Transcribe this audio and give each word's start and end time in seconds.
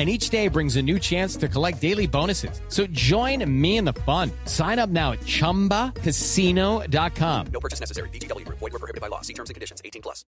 And 0.00 0.08
each 0.08 0.30
day 0.30 0.48
brings 0.48 0.76
a 0.76 0.82
new 0.82 0.98
chance 0.98 1.36
to 1.36 1.46
collect 1.46 1.78
daily 1.78 2.06
bonuses. 2.06 2.62
So 2.68 2.86
join 2.86 3.44
me 3.60 3.76
in 3.76 3.84
the 3.84 3.92
fun. 3.92 4.30
Sign 4.46 4.78
up 4.78 4.88
now 4.88 5.12
at 5.12 5.20
chumbacasino.com. 5.20 7.46
No 7.52 7.60
purchase 7.60 7.80
necessary. 7.80 8.08
VGW 8.08 8.46
Group. 8.46 8.60
Void 8.60 8.72
were 8.72 8.78
prohibited 8.78 9.02
by 9.02 9.08
law. 9.08 9.20
See 9.20 9.34
terms 9.34 9.50
and 9.50 9.54
conditions. 9.54 9.82
18 9.84 10.00
plus. 10.00 10.24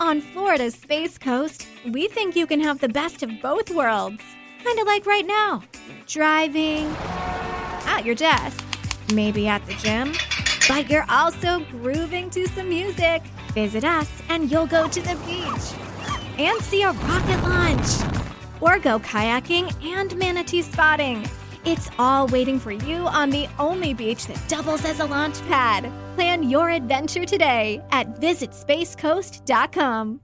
On 0.00 0.20
Florida's 0.20 0.74
Space 0.74 1.16
Coast, 1.16 1.68
we 1.86 2.08
think 2.08 2.34
you 2.34 2.44
can 2.44 2.58
have 2.58 2.80
the 2.80 2.88
best 2.88 3.22
of 3.22 3.30
both 3.40 3.70
worlds. 3.70 4.20
Kind 4.64 4.80
of 4.80 4.86
like 4.88 5.06
right 5.06 5.28
now. 5.28 5.62
Driving, 6.08 6.86
at 7.86 8.04
your 8.04 8.16
desk, 8.16 8.64
maybe 9.14 9.46
at 9.46 9.64
the 9.66 9.74
gym, 9.74 10.12
but 10.66 10.90
you're 10.90 11.06
also 11.08 11.60
grooving 11.70 12.30
to 12.30 12.48
some 12.48 12.68
music. 12.68 13.22
Visit 13.54 13.84
us 13.84 14.10
and 14.28 14.50
you'll 14.50 14.66
go 14.66 14.88
to 14.88 15.00
the 15.00 15.14
beach 15.24 15.72
and 16.36 16.60
see 16.62 16.82
a 16.82 16.90
rocket 16.90 17.40
launch 17.44 18.27
or 18.60 18.78
go 18.78 18.98
kayaking 18.98 19.72
and 19.84 20.16
manatee 20.16 20.62
spotting. 20.62 21.28
It's 21.64 21.90
all 21.98 22.26
waiting 22.28 22.58
for 22.58 22.72
you 22.72 23.06
on 23.08 23.30
the 23.30 23.48
only 23.58 23.94
beach 23.94 24.26
that 24.26 24.42
doubles 24.48 24.84
as 24.84 25.00
a 25.00 25.04
launch 25.04 25.40
pad. 25.48 25.90
Plan 26.14 26.48
your 26.48 26.70
adventure 26.70 27.24
today 27.24 27.82
at 27.90 28.20
visitspacecoast.com. 28.20 30.20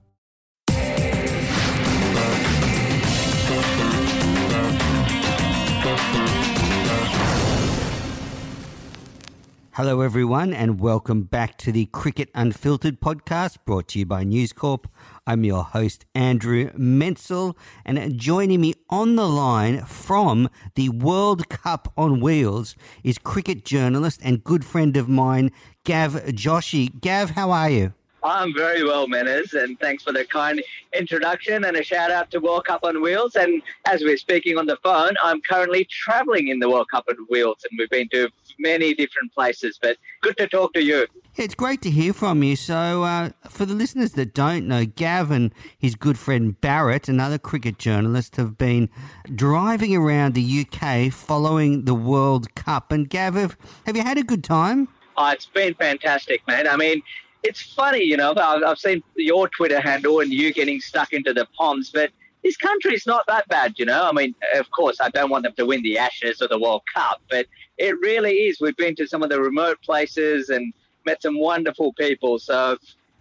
Hello, 9.75 9.99
everyone, 9.99 10.53
and 10.53 10.79
welcome 10.79 11.23
back 11.23 11.57
to 11.57 11.69
the 11.69 11.87
Cricket 11.87 12.29
Unfiltered 12.33 13.01
podcast 13.01 13.57
brought 13.65 13.89
to 13.89 13.99
you 13.99 14.05
by 14.05 14.23
News 14.23 14.53
Corp. 14.53 14.87
I'm 15.27 15.43
your 15.43 15.65
host, 15.65 16.05
Andrew 16.15 16.71
Menczel, 16.77 17.57
and 17.83 18.17
joining 18.17 18.61
me 18.61 18.75
on 18.89 19.17
the 19.17 19.27
line 19.27 19.83
from 19.83 20.49
the 20.75 20.87
World 20.87 21.49
Cup 21.49 21.91
on 21.97 22.21
Wheels 22.21 22.77
is 23.03 23.17
cricket 23.17 23.65
journalist 23.65 24.21
and 24.23 24.45
good 24.45 24.63
friend 24.63 24.95
of 24.95 25.09
mine, 25.09 25.51
Gav 25.83 26.13
Joshi. 26.27 27.01
Gav, 27.01 27.31
how 27.31 27.51
are 27.51 27.69
you? 27.69 27.93
I'm 28.25 28.55
very 28.55 28.83
well, 28.83 29.07
Menners, 29.07 29.53
and 29.53 29.79
thanks 29.79 30.01
for 30.01 30.11
the 30.11 30.25
kind 30.25 30.63
introduction 30.97 31.63
and 31.63 31.77
a 31.77 31.83
shout 31.83 32.09
out 32.09 32.31
to 32.31 32.39
World 32.39 32.65
Cup 32.65 32.83
on 32.83 32.99
Wheels. 32.99 33.35
And 33.35 33.61
as 33.85 34.01
we're 34.01 34.17
speaking 34.17 34.57
on 34.57 34.65
the 34.65 34.77
phone, 34.77 35.13
I'm 35.23 35.41
currently 35.41 35.85
traveling 35.85 36.47
in 36.47 36.57
the 36.57 36.67
World 36.67 36.87
Cup 36.89 37.05
on 37.07 37.17
Wheels, 37.29 37.57
and 37.69 37.77
we've 37.77 37.89
been 37.89 38.09
to 38.09 38.29
many 38.57 38.95
different 38.95 39.31
places. 39.31 39.77
But 39.79 39.97
good 40.21 40.37
to 40.37 40.47
talk 40.47 40.73
to 40.73 40.81
you. 40.81 41.05
It's 41.35 41.53
great 41.53 41.83
to 41.83 41.91
hear 41.91 42.13
from 42.13 42.41
you. 42.41 42.55
So, 42.55 43.03
uh, 43.03 43.29
for 43.47 43.65
the 43.67 43.75
listeners 43.75 44.13
that 44.13 44.33
don't 44.33 44.67
know, 44.67 44.85
Gav 44.85 45.29
and 45.29 45.53
his 45.77 45.93
good 45.93 46.17
friend 46.17 46.59
Bharat, 46.59 47.07
another 47.07 47.37
cricket 47.37 47.77
journalist, 47.77 48.37
have 48.37 48.57
been 48.57 48.89
driving 49.35 49.95
around 49.95 50.33
the 50.33 50.65
UK 50.65 51.13
following 51.13 51.85
the 51.85 51.93
World 51.93 52.55
Cup. 52.55 52.91
And 52.91 53.07
Gav, 53.07 53.35
have, 53.35 53.55
have 53.85 53.95
you 53.95 54.03
had 54.03 54.17
a 54.17 54.23
good 54.23 54.43
time? 54.43 54.87
Oh, 55.17 55.29
it's 55.29 55.45
been 55.45 55.73
fantastic, 55.75 56.45
man. 56.47 56.67
I 56.67 56.75
mean, 56.75 57.01
it's 57.45 57.61
funny, 57.61 58.03
you 58.03 58.17
know, 58.17 58.33
I've, 58.35 58.63
I've 58.63 58.79
seen 58.79 59.03
your 59.15 59.47
Twitter 59.49 59.79
handle 59.79 60.19
and 60.19 60.33
you 60.33 60.51
getting 60.51 60.81
stuck 60.81 61.13
into 61.13 61.31
the 61.31 61.47
Poms, 61.57 61.91
but 61.91 62.09
this 62.43 62.57
country's 62.57 63.05
not 63.05 63.25
that 63.27 63.47
bad, 63.47 63.75
you 63.77 63.85
know. 63.85 64.07
I 64.07 64.11
mean, 64.11 64.33
of 64.55 64.69
course, 64.71 64.97
I 64.99 65.09
don't 65.09 65.29
want 65.29 65.43
them 65.43 65.53
to 65.57 65.65
win 65.65 65.81
the 65.83 65.97
Ashes 65.97 66.41
or 66.41 66.47
the 66.47 66.59
World 66.59 66.81
Cup, 66.93 67.21
but 67.29 67.45
it 67.77 67.99
really 67.99 68.33
is. 68.47 68.59
We've 68.59 68.75
been 68.75 68.95
to 68.95 69.07
some 69.07 69.21
of 69.21 69.29
the 69.29 69.39
remote 69.39 69.79
places 69.83 70.49
and 70.49 70.73
met 71.05 71.21
some 71.21 71.39
wonderful 71.39 71.93
people. 71.93 72.39
So, 72.39 72.77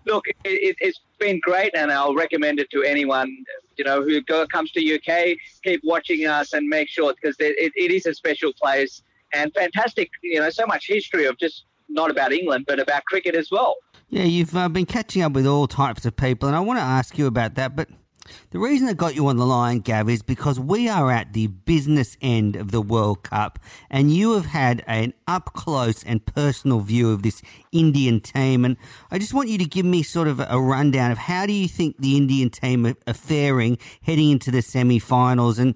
look, 0.06 0.26
it, 0.44 0.76
it's 0.80 1.00
been 1.18 1.38
great, 1.42 1.74
and 1.74 1.92
I'll 1.92 2.14
recommend 2.14 2.60
it 2.60 2.70
to 2.70 2.82
anyone, 2.82 3.44
you 3.76 3.84
know, 3.84 4.02
who 4.02 4.22
go, 4.22 4.46
comes 4.46 4.72
to 4.72 4.94
UK. 4.94 5.36
Keep 5.62 5.82
watching 5.84 6.26
us 6.26 6.54
and 6.54 6.66
make 6.66 6.88
sure 6.88 7.14
because 7.14 7.36
it, 7.40 7.72
it 7.74 7.90
is 7.90 8.06
a 8.06 8.14
special 8.14 8.52
place 8.54 9.02
and 9.34 9.52
fantastic. 9.54 10.10
You 10.22 10.40
know, 10.40 10.50
so 10.50 10.66
much 10.66 10.86
history 10.86 11.26
of 11.26 11.38
just 11.38 11.64
not 11.88 12.10
about 12.10 12.32
England, 12.32 12.64
but 12.66 12.80
about 12.80 13.04
cricket 13.04 13.34
as 13.34 13.50
well. 13.50 13.76
Yeah, 14.14 14.22
you've 14.22 14.54
uh, 14.54 14.68
been 14.68 14.86
catching 14.86 15.22
up 15.22 15.32
with 15.32 15.44
all 15.44 15.66
types 15.66 16.04
of 16.06 16.14
people, 16.14 16.46
and 16.46 16.54
I 16.54 16.60
want 16.60 16.78
to 16.78 16.84
ask 16.84 17.18
you 17.18 17.26
about 17.26 17.56
that. 17.56 17.74
But 17.74 17.88
the 18.50 18.60
reason 18.60 18.86
I 18.86 18.92
got 18.92 19.16
you 19.16 19.26
on 19.26 19.38
the 19.38 19.44
line, 19.44 19.80
Gav, 19.80 20.08
is 20.08 20.22
because 20.22 20.60
we 20.60 20.88
are 20.88 21.10
at 21.10 21.32
the 21.32 21.48
business 21.48 22.16
end 22.20 22.54
of 22.54 22.70
the 22.70 22.80
World 22.80 23.24
Cup, 23.24 23.58
and 23.90 24.12
you 24.12 24.34
have 24.34 24.46
had 24.46 24.84
an 24.86 25.14
up 25.26 25.52
close 25.54 26.04
and 26.04 26.24
personal 26.24 26.78
view 26.78 27.10
of 27.10 27.24
this 27.24 27.42
Indian 27.72 28.20
team. 28.20 28.64
And 28.64 28.76
I 29.10 29.18
just 29.18 29.34
want 29.34 29.48
you 29.48 29.58
to 29.58 29.64
give 29.64 29.84
me 29.84 30.04
sort 30.04 30.28
of 30.28 30.38
a 30.38 30.60
rundown 30.60 31.10
of 31.10 31.18
how 31.18 31.44
do 31.44 31.52
you 31.52 31.66
think 31.66 31.96
the 31.98 32.16
Indian 32.16 32.50
team 32.50 32.86
are, 32.86 33.14
faring 33.14 33.78
heading 34.02 34.30
into 34.30 34.52
the 34.52 34.62
semi 34.62 35.00
finals. 35.00 35.58
And 35.58 35.74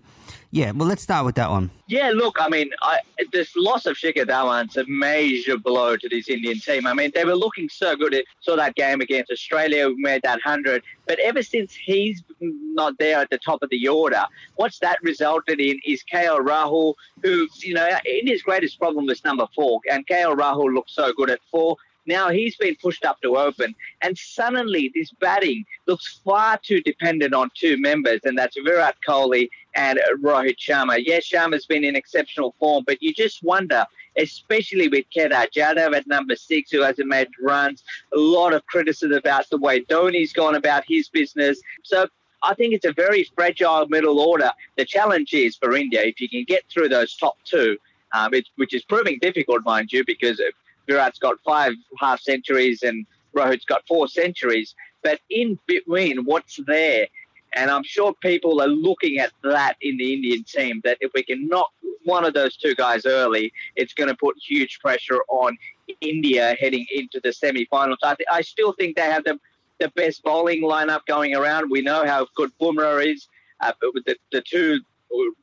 yeah, 0.50 0.70
well, 0.70 0.88
let's 0.88 1.02
start 1.02 1.26
with 1.26 1.34
that 1.34 1.50
one. 1.50 1.70
Yeah, 1.88 2.10
look, 2.14 2.38
I 2.40 2.48
mean, 2.48 2.70
I, 2.80 3.00
this 3.32 3.54
loss 3.54 3.84
of 3.84 3.96
Shikhar 3.96 4.24
Dhawan's 4.24 4.78
a 4.78 4.84
major 4.86 5.58
blow 5.58 5.96
to 5.96 6.08
this 6.08 6.28
Indian 6.28 6.58
team. 6.58 6.86
I 6.86 6.94
mean, 6.94 7.10
they 7.14 7.24
were 7.24 7.34
looking 7.34 7.68
so 7.68 7.94
good. 7.94 8.14
At, 8.14 8.24
saw 8.40 8.56
that 8.56 8.74
game 8.74 9.02
against 9.02 9.30
Australia, 9.30 9.88
we 9.88 9.96
made 9.96 10.22
that 10.22 10.40
100. 10.44 10.82
But 11.06 11.18
ever 11.18 11.42
since 11.42 11.74
he's 11.74 12.22
not 12.40 12.98
there 12.98 13.18
at 13.18 13.28
the 13.28 13.38
top 13.38 13.62
of 13.62 13.68
the 13.68 13.88
order, 13.88 14.24
what's 14.56 14.78
that 14.78 14.98
resulted 15.02 15.60
in 15.60 15.78
is 15.84 16.02
KL 16.10 16.40
Rahul, 16.40 16.94
who, 17.22 17.46
you 17.56 17.74
know, 17.74 17.86
India's 18.06 18.42
greatest 18.42 18.78
problem 18.78 19.04
was 19.04 19.22
number 19.24 19.46
four. 19.54 19.80
And 19.90 20.06
KL 20.06 20.34
Rahul 20.34 20.74
looked 20.74 20.90
so 20.90 21.12
good 21.12 21.28
at 21.28 21.40
four. 21.50 21.76
Now 22.08 22.30
he's 22.30 22.56
been 22.56 22.74
pushed 22.80 23.04
up 23.04 23.20
to 23.20 23.36
open, 23.36 23.74
and 24.00 24.16
suddenly 24.16 24.90
this 24.94 25.10
batting 25.20 25.66
looks 25.86 26.20
far 26.24 26.56
too 26.56 26.80
dependent 26.80 27.34
on 27.34 27.50
two 27.54 27.78
members, 27.78 28.20
and 28.24 28.36
that's 28.36 28.56
Virat 28.64 28.96
Kohli 29.06 29.50
and 29.78 30.00
Rohit 30.20 30.58
Sharma. 30.58 31.00
Yes, 31.00 31.24
Sharma's 31.24 31.64
been 31.64 31.84
in 31.84 31.94
exceptional 31.94 32.52
form, 32.58 32.82
but 32.84 33.00
you 33.00 33.14
just 33.14 33.44
wonder, 33.44 33.86
especially 34.18 34.88
with 34.88 35.04
Kedar 35.14 35.46
Jadhav 35.54 35.94
at 35.94 36.08
number 36.08 36.34
six, 36.34 36.72
who 36.72 36.82
hasn't 36.82 37.06
made 37.06 37.28
runs, 37.40 37.84
a 38.12 38.18
lot 38.18 38.52
of 38.52 38.66
criticism 38.66 39.12
about 39.12 39.48
the 39.50 39.56
way 39.56 39.84
Dhoni's 39.84 40.32
gone 40.32 40.56
about 40.56 40.82
his 40.88 41.08
business. 41.08 41.62
So 41.84 42.08
I 42.42 42.54
think 42.54 42.74
it's 42.74 42.86
a 42.86 42.92
very 42.92 43.22
fragile 43.36 43.86
middle 43.88 44.18
order. 44.18 44.50
The 44.76 44.84
challenge 44.84 45.32
is 45.32 45.56
for 45.56 45.76
India, 45.76 46.02
if 46.02 46.20
you 46.20 46.28
can 46.28 46.42
get 46.42 46.64
through 46.68 46.88
those 46.88 47.16
top 47.16 47.36
two, 47.44 47.78
um, 48.12 48.34
it, 48.34 48.48
which 48.56 48.74
is 48.74 48.82
proving 48.82 49.20
difficult, 49.20 49.64
mind 49.64 49.92
you, 49.92 50.04
because 50.04 50.42
Virat's 50.88 51.20
got 51.20 51.36
five 51.44 51.74
half 52.00 52.20
centuries 52.20 52.82
and 52.82 53.06
Rohit's 53.32 53.64
got 53.64 53.86
four 53.86 54.08
centuries. 54.08 54.74
But 55.04 55.20
in 55.30 55.56
between, 55.68 56.24
what's 56.24 56.58
there? 56.66 57.06
And 57.54 57.70
I'm 57.70 57.84
sure 57.84 58.14
people 58.14 58.60
are 58.60 58.68
looking 58.68 59.18
at 59.18 59.32
that 59.42 59.76
in 59.80 59.96
the 59.96 60.12
Indian 60.12 60.44
team 60.44 60.80
that 60.84 60.98
if 61.00 61.10
we 61.14 61.22
can 61.22 61.48
knock 61.48 61.70
one 62.04 62.24
of 62.24 62.34
those 62.34 62.56
two 62.56 62.74
guys 62.74 63.06
early, 63.06 63.52
it's 63.76 63.94
going 63.94 64.08
to 64.08 64.16
put 64.16 64.36
huge 64.38 64.78
pressure 64.80 65.20
on 65.28 65.56
India 66.00 66.56
heading 66.60 66.86
into 66.94 67.20
the 67.22 67.32
semi 67.32 67.66
finals. 67.66 67.98
I, 68.02 68.14
th- 68.14 68.28
I 68.30 68.40
still 68.42 68.72
think 68.72 68.96
they 68.96 69.02
have 69.02 69.24
the 69.24 69.38
the 69.78 69.88
best 69.90 70.22
bowling 70.22 70.62
lineup 70.62 71.06
going 71.06 71.36
around. 71.36 71.70
We 71.70 71.82
know 71.82 72.04
how 72.04 72.26
good 72.34 72.50
Bumrah 72.60 73.12
is, 73.12 73.28
uh, 73.60 73.72
but 73.80 73.94
with 73.94 74.04
the, 74.06 74.16
the 74.32 74.40
two 74.42 74.80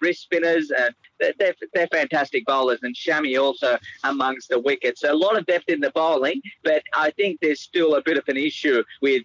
wrist 0.01 0.23
spinners, 0.23 0.71
and 0.77 0.93
they're, 1.19 1.33
they're, 1.39 1.55
they're 1.73 1.87
fantastic 1.87 2.45
bowlers. 2.45 2.79
And 2.83 2.95
Shami 2.95 3.41
also 3.41 3.77
amongst 4.03 4.49
the 4.49 4.59
wickets. 4.59 5.01
So 5.01 5.11
a 5.11 5.15
lot 5.15 5.37
of 5.37 5.45
depth 5.45 5.69
in 5.69 5.79
the 5.79 5.91
bowling, 5.91 6.41
but 6.63 6.83
I 6.93 7.11
think 7.11 7.39
there's 7.41 7.61
still 7.61 7.95
a 7.95 8.01
bit 8.01 8.17
of 8.17 8.27
an 8.27 8.37
issue 8.37 8.83
with 9.01 9.23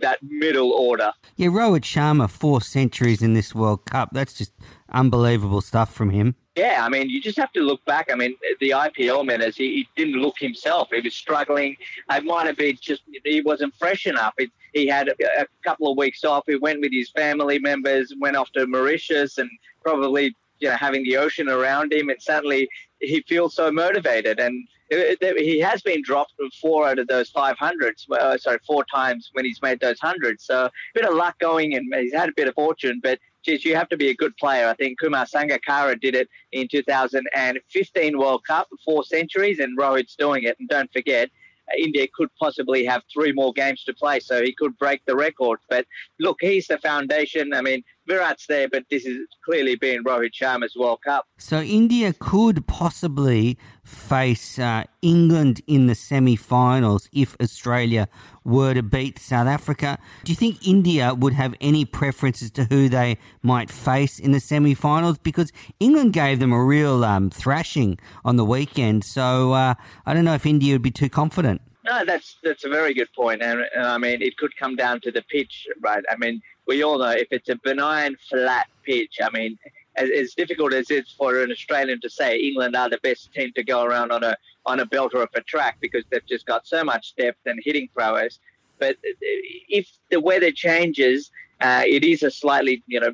that 0.00 0.18
middle 0.22 0.70
order. 0.72 1.12
Yeah, 1.36 1.48
Rohit 1.48 1.82
Sharma, 1.82 2.28
four 2.28 2.60
centuries 2.60 3.22
in 3.22 3.34
this 3.34 3.54
World 3.54 3.84
Cup. 3.84 4.10
That's 4.12 4.34
just 4.34 4.52
unbelievable 4.90 5.60
stuff 5.60 5.92
from 5.92 6.10
him. 6.10 6.34
Yeah, 6.56 6.84
I 6.84 6.90
mean, 6.90 7.08
you 7.08 7.20
just 7.20 7.38
have 7.38 7.52
to 7.52 7.60
look 7.60 7.82
back. 7.86 8.10
I 8.12 8.14
mean, 8.14 8.34
the 8.60 8.70
IPL 8.70 9.24
minutes, 9.24 9.56
he, 9.56 9.72
he 9.74 9.88
didn't 9.96 10.20
look 10.20 10.38
himself. 10.38 10.88
He 10.92 11.00
was 11.00 11.14
struggling. 11.14 11.76
It 12.10 12.24
might 12.24 12.46
have 12.46 12.58
been 12.58 12.76
just 12.78 13.02
he 13.24 13.40
wasn't 13.40 13.74
fresh 13.76 14.06
enough. 14.06 14.34
It, 14.36 14.50
he 14.74 14.86
had 14.86 15.08
a, 15.08 15.14
a 15.42 15.46
couple 15.64 15.90
of 15.90 15.96
weeks 15.96 16.24
off. 16.24 16.44
He 16.46 16.56
went 16.56 16.80
with 16.80 16.92
his 16.92 17.10
family 17.10 17.58
members, 17.58 18.12
went 18.18 18.36
off 18.36 18.52
to 18.52 18.66
Mauritius, 18.66 19.38
and 19.38 19.50
probably 19.82 20.36
you 20.62 20.68
know 20.68 20.76
having 20.76 21.04
the 21.04 21.16
ocean 21.16 21.48
around 21.48 21.92
him, 21.92 22.08
and 22.08 22.22
suddenly 22.22 22.68
he 23.00 23.22
feels 23.28 23.54
so 23.54 23.70
motivated. 23.70 24.38
And 24.38 24.66
he 24.90 25.58
has 25.58 25.82
been 25.82 26.02
dropped 26.02 26.34
four 26.60 26.86
out 26.86 26.98
of 26.98 27.08
those 27.08 27.32
500s. 27.32 28.10
Uh, 28.10 28.36
sorry, 28.38 28.58
four 28.66 28.84
times 28.84 29.30
when 29.32 29.44
he's 29.44 29.60
made 29.62 29.80
those 29.80 29.98
hundreds. 29.98 30.44
So 30.44 30.66
a 30.66 30.70
bit 30.94 31.04
of 31.04 31.14
luck 31.14 31.38
going, 31.38 31.74
and 31.74 31.92
he's 31.94 32.14
had 32.14 32.28
a 32.28 32.32
bit 32.36 32.48
of 32.48 32.54
fortune, 32.54 33.00
but 33.02 33.18
geez, 33.42 33.64
you 33.64 33.74
have 33.74 33.88
to 33.88 33.96
be 33.96 34.10
a 34.10 34.14
good 34.14 34.36
player. 34.36 34.68
I 34.68 34.74
think 34.74 35.00
Kumar 35.00 35.26
Sangakkara 35.26 36.00
did 36.00 36.14
it 36.14 36.28
in 36.52 36.68
2015 36.68 38.18
World 38.18 38.44
Cup, 38.46 38.68
four 38.84 39.04
centuries, 39.04 39.58
and 39.58 39.76
Rohit's 39.78 40.14
doing 40.16 40.44
it. 40.44 40.56
And 40.60 40.68
don't 40.68 40.92
forget, 40.92 41.30
India 41.78 42.06
could 42.14 42.28
possibly 42.38 42.84
have 42.84 43.02
three 43.12 43.32
more 43.32 43.52
games 43.52 43.84
to 43.84 43.94
play, 43.94 44.20
so 44.20 44.42
he 44.42 44.54
could 44.54 44.76
break 44.78 45.04
the 45.06 45.16
record. 45.16 45.58
But 45.68 45.86
look, 46.18 46.38
he's 46.40 46.66
the 46.66 46.78
foundation. 46.78 47.52
I 47.52 47.62
mean, 47.62 47.82
Virat's 48.08 48.46
there, 48.46 48.68
but 48.68 48.84
this 48.90 49.06
is 49.06 49.18
clearly 49.44 49.76
being 49.76 50.02
Rohit 50.02 50.32
Sharma's 50.32 50.74
World 50.76 51.00
Cup. 51.04 51.26
So 51.38 51.60
India 51.60 52.12
could 52.12 52.66
possibly 52.66 53.58
face 53.92 54.58
uh, 54.58 54.84
England 55.02 55.60
in 55.66 55.86
the 55.86 55.94
semi-finals 55.94 57.08
if 57.12 57.36
Australia 57.40 58.08
were 58.44 58.74
to 58.74 58.82
beat 58.82 59.18
South 59.18 59.46
Africa. 59.46 59.98
Do 60.24 60.32
you 60.32 60.36
think 60.36 60.66
India 60.66 61.14
would 61.14 61.34
have 61.34 61.54
any 61.60 61.84
preferences 61.84 62.50
to 62.52 62.64
who 62.64 62.88
they 62.88 63.18
might 63.42 63.70
face 63.70 64.18
in 64.18 64.32
the 64.32 64.40
semi-finals? 64.40 65.18
Because 65.18 65.52
England 65.78 66.12
gave 66.12 66.40
them 66.40 66.52
a 66.52 66.64
real 66.64 67.04
um, 67.04 67.30
thrashing 67.30 67.98
on 68.24 68.36
the 68.36 68.44
weekend. 68.44 69.04
So 69.04 69.52
uh, 69.52 69.74
I 70.06 70.14
don't 70.14 70.24
know 70.24 70.34
if 70.34 70.46
India 70.46 70.74
would 70.74 70.82
be 70.82 70.90
too 70.90 71.08
confident. 71.08 71.60
No, 71.84 72.04
that's 72.04 72.36
that's 72.44 72.64
a 72.64 72.68
very 72.68 72.94
good 72.94 73.12
point, 73.12 73.42
and, 73.42 73.60
and 73.74 73.84
I 73.84 73.98
mean 73.98 74.22
it 74.22 74.36
could 74.36 74.56
come 74.56 74.76
down 74.76 75.00
to 75.00 75.10
the 75.10 75.22
pitch, 75.22 75.66
right? 75.82 76.04
I 76.08 76.16
mean 76.16 76.40
we 76.66 76.82
all 76.82 76.98
know 76.98 77.10
if 77.10 77.28
it's 77.30 77.48
a 77.48 77.56
benign 77.56 78.16
flat 78.28 78.68
pitch, 78.84 79.16
I 79.22 79.30
mean, 79.30 79.58
as, 79.96 80.10
as, 80.10 80.34
difficult 80.34 80.72
as 80.72 80.90
it's 80.90 81.12
for 81.12 81.40
an 81.42 81.50
Australian 81.50 82.00
to 82.00 82.10
say 82.10 82.38
England 82.38 82.76
are 82.76 82.88
the 82.88 82.98
best 83.02 83.32
team 83.32 83.52
to 83.54 83.62
go 83.62 83.82
around 83.82 84.12
on 84.12 84.22
a 84.24 84.36
on 84.64 84.80
a 84.80 84.86
belter 84.86 85.22
of 85.22 85.28
a 85.34 85.40
track 85.42 85.78
because 85.80 86.04
they've 86.10 86.26
just 86.26 86.46
got 86.46 86.66
so 86.66 86.84
much 86.84 87.14
depth 87.16 87.40
and 87.46 87.60
hitting 87.64 87.88
prowess. 87.94 88.38
But 88.78 88.96
if 89.00 89.88
the 90.10 90.20
weather 90.20 90.50
changes, 90.50 91.30
uh, 91.60 91.82
it 91.86 92.04
is 92.04 92.22
a 92.22 92.30
slightly 92.30 92.82
you 92.86 93.00
know, 93.00 93.12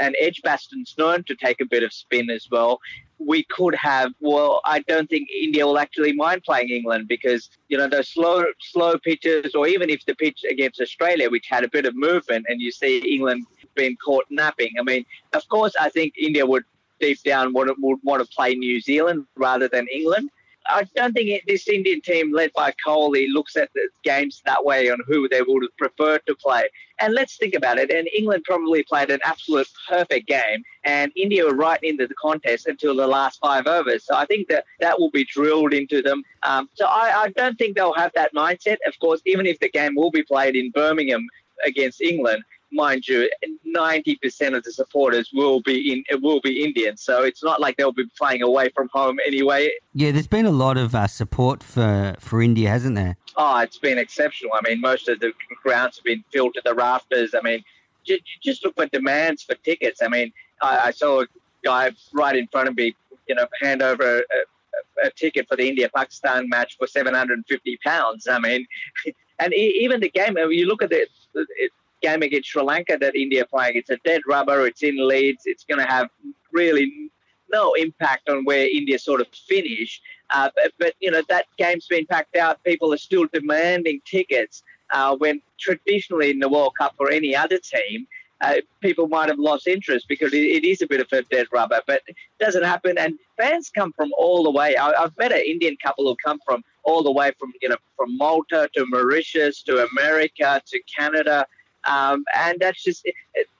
an 0.00 0.14
Edgbaston's 0.20 0.94
known 0.98 1.24
to 1.24 1.36
take 1.36 1.60
a 1.60 1.66
bit 1.66 1.82
of 1.82 1.92
spin 1.92 2.30
as 2.30 2.48
well 2.50 2.80
we 3.18 3.44
could 3.44 3.74
have. 3.74 4.12
Well, 4.20 4.60
I 4.64 4.80
don't 4.80 5.08
think 5.08 5.28
India 5.30 5.66
will 5.66 5.78
actually 5.78 6.12
mind 6.12 6.42
playing 6.44 6.70
England 6.70 7.08
because 7.08 7.50
you 7.68 7.78
know 7.78 7.88
those 7.88 8.08
slow 8.08 8.44
slow 8.60 8.98
pitches, 8.98 9.54
or 9.54 9.66
even 9.66 9.90
if 9.90 10.04
the 10.04 10.14
pitch 10.14 10.44
against 10.48 10.80
Australia, 10.80 11.30
which 11.30 11.46
had 11.48 11.64
a 11.64 11.68
bit 11.68 11.86
of 11.86 11.94
movement, 11.94 12.46
and 12.48 12.60
you 12.60 12.70
see 12.70 12.98
England 12.98 13.46
being 13.74 13.96
caught 14.04 14.24
napping. 14.30 14.72
I 14.78 14.82
mean, 14.82 15.04
of 15.32 15.48
course, 15.48 15.74
I 15.80 15.88
think 15.88 16.14
India 16.16 16.44
would 16.46 16.64
deep 17.00 17.22
down 17.22 17.52
would, 17.52 17.70
would 17.78 17.98
want 18.02 18.22
to 18.22 18.34
play 18.34 18.54
New 18.54 18.80
Zealand 18.80 19.26
rather 19.36 19.68
than 19.68 19.86
England. 19.92 20.30
I 20.66 20.84
don't 20.96 21.12
think 21.12 21.28
it, 21.28 21.42
this 21.46 21.68
Indian 21.68 22.00
team, 22.00 22.32
led 22.32 22.50
by 22.54 22.72
Kohli, 22.86 23.26
looks 23.30 23.54
at 23.56 23.68
the 23.74 23.88
games 24.02 24.40
that 24.46 24.64
way 24.64 24.90
on 24.90 24.98
who 25.06 25.28
they 25.28 25.42
would 25.42 25.64
prefer 25.76 26.18
to 26.18 26.34
play. 26.34 26.64
And 27.00 27.12
let's 27.12 27.36
think 27.36 27.54
about 27.54 27.78
it. 27.78 27.90
And 27.90 28.08
England 28.16 28.44
probably 28.44 28.82
played 28.82 29.10
an 29.10 29.20
absolute 29.24 29.68
perfect 29.88 30.26
game, 30.26 30.62
and 30.84 31.12
India 31.16 31.44
were 31.44 31.54
right 31.54 31.82
into 31.82 32.06
the 32.06 32.14
contest 32.14 32.66
until 32.66 32.96
the 32.96 33.06
last 33.06 33.40
five 33.40 33.66
overs. 33.66 34.06
So 34.06 34.14
I 34.14 34.24
think 34.24 34.48
that 34.48 34.64
that 34.80 34.98
will 34.98 35.10
be 35.10 35.24
drilled 35.24 35.74
into 35.74 36.00
them. 36.00 36.22
Um, 36.44 36.70
so 36.74 36.86
I, 36.86 37.24
I 37.24 37.28
don't 37.30 37.58
think 37.58 37.76
they'll 37.76 37.92
have 37.94 38.12
that 38.14 38.32
mindset. 38.32 38.78
Of 38.86 38.98
course, 39.00 39.20
even 39.26 39.44
if 39.44 39.58
the 39.58 39.68
game 39.68 39.94
will 39.94 40.10
be 40.10 40.22
played 40.22 40.56
in 40.56 40.70
Birmingham 40.70 41.26
against 41.66 42.00
England, 42.00 42.42
mind 42.74 43.06
you, 43.08 43.30
90% 43.74 44.56
of 44.56 44.62
the 44.62 44.72
supporters 44.72 45.30
will 45.32 45.60
be 45.60 45.92
in 45.92 46.04
it 46.08 46.20
will 46.22 46.40
be 46.40 46.64
Indian. 46.64 46.96
So 46.96 47.22
it's 47.22 47.42
not 47.42 47.60
like 47.60 47.76
they'll 47.76 47.92
be 47.92 48.06
playing 48.18 48.42
away 48.42 48.70
from 48.74 48.88
home 48.92 49.18
anyway. 49.26 49.70
Yeah, 49.94 50.10
there's 50.10 50.26
been 50.26 50.46
a 50.46 50.50
lot 50.50 50.76
of 50.76 50.94
uh, 50.94 51.06
support 51.06 51.62
for, 51.62 52.14
for 52.18 52.42
India, 52.42 52.68
hasn't 52.68 52.96
there? 52.96 53.16
Oh, 53.36 53.58
it's 53.58 53.78
been 53.78 53.98
exceptional. 53.98 54.52
I 54.54 54.68
mean, 54.68 54.80
most 54.80 55.08
of 55.08 55.20
the 55.20 55.32
grounds 55.62 55.96
have 55.96 56.04
been 56.04 56.24
filled 56.32 56.54
to 56.54 56.62
the 56.64 56.74
rafters. 56.74 57.34
I 57.34 57.40
mean, 57.42 57.64
just, 58.04 58.22
just 58.42 58.64
look 58.64 58.78
at 58.78 58.92
demands 58.92 59.42
for 59.42 59.54
tickets. 59.56 60.02
I 60.02 60.08
mean, 60.08 60.32
I, 60.62 60.88
I 60.88 60.90
saw 60.90 61.22
a 61.22 61.26
guy 61.64 61.90
right 62.12 62.36
in 62.36 62.46
front 62.48 62.68
of 62.68 62.76
me, 62.76 62.94
you 63.26 63.34
know, 63.34 63.46
hand 63.60 63.82
over 63.82 64.18
a, 64.18 65.06
a, 65.06 65.10
ticket 65.10 65.48
for 65.48 65.56
the 65.56 65.66
India-Pakistan 65.66 66.48
match 66.48 66.76
for 66.78 66.86
750 66.86 67.78
pounds. 67.84 68.28
I 68.28 68.38
mean, 68.38 68.66
and 69.38 69.52
even 69.54 70.00
the 70.00 70.10
game, 70.10 70.36
I 70.38 70.46
mean, 70.46 70.58
you 70.58 70.66
look 70.66 70.82
at 70.82 70.92
it, 70.92 71.08
it 71.34 71.72
game 72.04 72.22
against 72.22 72.48
Sri 72.50 72.62
Lanka 72.62 72.96
that 73.00 73.14
India 73.16 73.42
are 73.42 73.46
playing. 73.46 73.76
It's 73.76 73.90
a 73.90 73.98
dead 74.04 74.22
rubber. 74.28 74.66
It's 74.66 74.82
in 74.82 74.96
Leeds. 75.08 75.42
It's 75.46 75.64
going 75.64 75.80
to 75.84 75.90
have 75.96 76.08
really 76.52 77.10
no 77.50 77.72
impact 77.74 78.28
on 78.28 78.44
where 78.44 78.66
India 78.68 78.98
sort 78.98 79.20
of 79.20 79.28
finish. 79.28 80.00
Uh, 80.30 80.50
but, 80.56 80.72
but, 80.78 80.94
you 81.00 81.10
know 81.10 81.22
that 81.28 81.46
game's 81.58 81.86
been 81.86 82.06
packed 82.06 82.36
out. 82.36 82.62
People 82.64 82.92
are 82.92 83.02
still 83.08 83.26
demanding 83.32 84.00
tickets. 84.04 84.62
Uh, 84.92 85.16
when 85.16 85.40
traditionally 85.58 86.30
in 86.30 86.38
the 86.38 86.48
World 86.48 86.72
Cup 86.78 86.94
or 86.98 87.10
any 87.10 87.34
other 87.34 87.58
team, 87.58 88.06
uh, 88.40 88.56
people 88.80 89.08
might 89.08 89.28
have 89.28 89.38
lost 89.38 89.66
interest 89.66 90.06
because 90.08 90.32
it, 90.32 90.42
it 90.42 90.64
is 90.64 90.82
a 90.82 90.86
bit 90.86 91.00
of 91.00 91.08
a 91.12 91.22
dead 91.34 91.46
rubber. 91.52 91.80
But 91.86 92.02
it 92.06 92.16
doesn't 92.38 92.64
happen, 92.64 92.98
and 92.98 93.18
fans 93.36 93.70
come 93.74 93.92
from 93.92 94.10
all 94.18 94.42
the 94.42 94.50
way. 94.50 94.76
I, 94.76 94.92
have 95.00 95.16
met 95.18 95.32
an 95.32 95.42
Indian 95.46 95.76
couple 95.82 96.06
who 96.06 96.16
come 96.24 96.38
from 96.46 96.62
all 96.84 97.02
the 97.02 97.12
way 97.12 97.32
from 97.38 97.52
you 97.62 97.68
know 97.68 97.80
from 97.96 98.16
Malta 98.16 98.68
to 98.74 98.86
Mauritius 98.86 99.62
to 99.64 99.86
America 99.92 100.60
to 100.70 100.80
Canada. 100.96 101.46
Um, 101.86 102.24
and 102.34 102.58
that's 102.60 102.82
just 102.82 103.06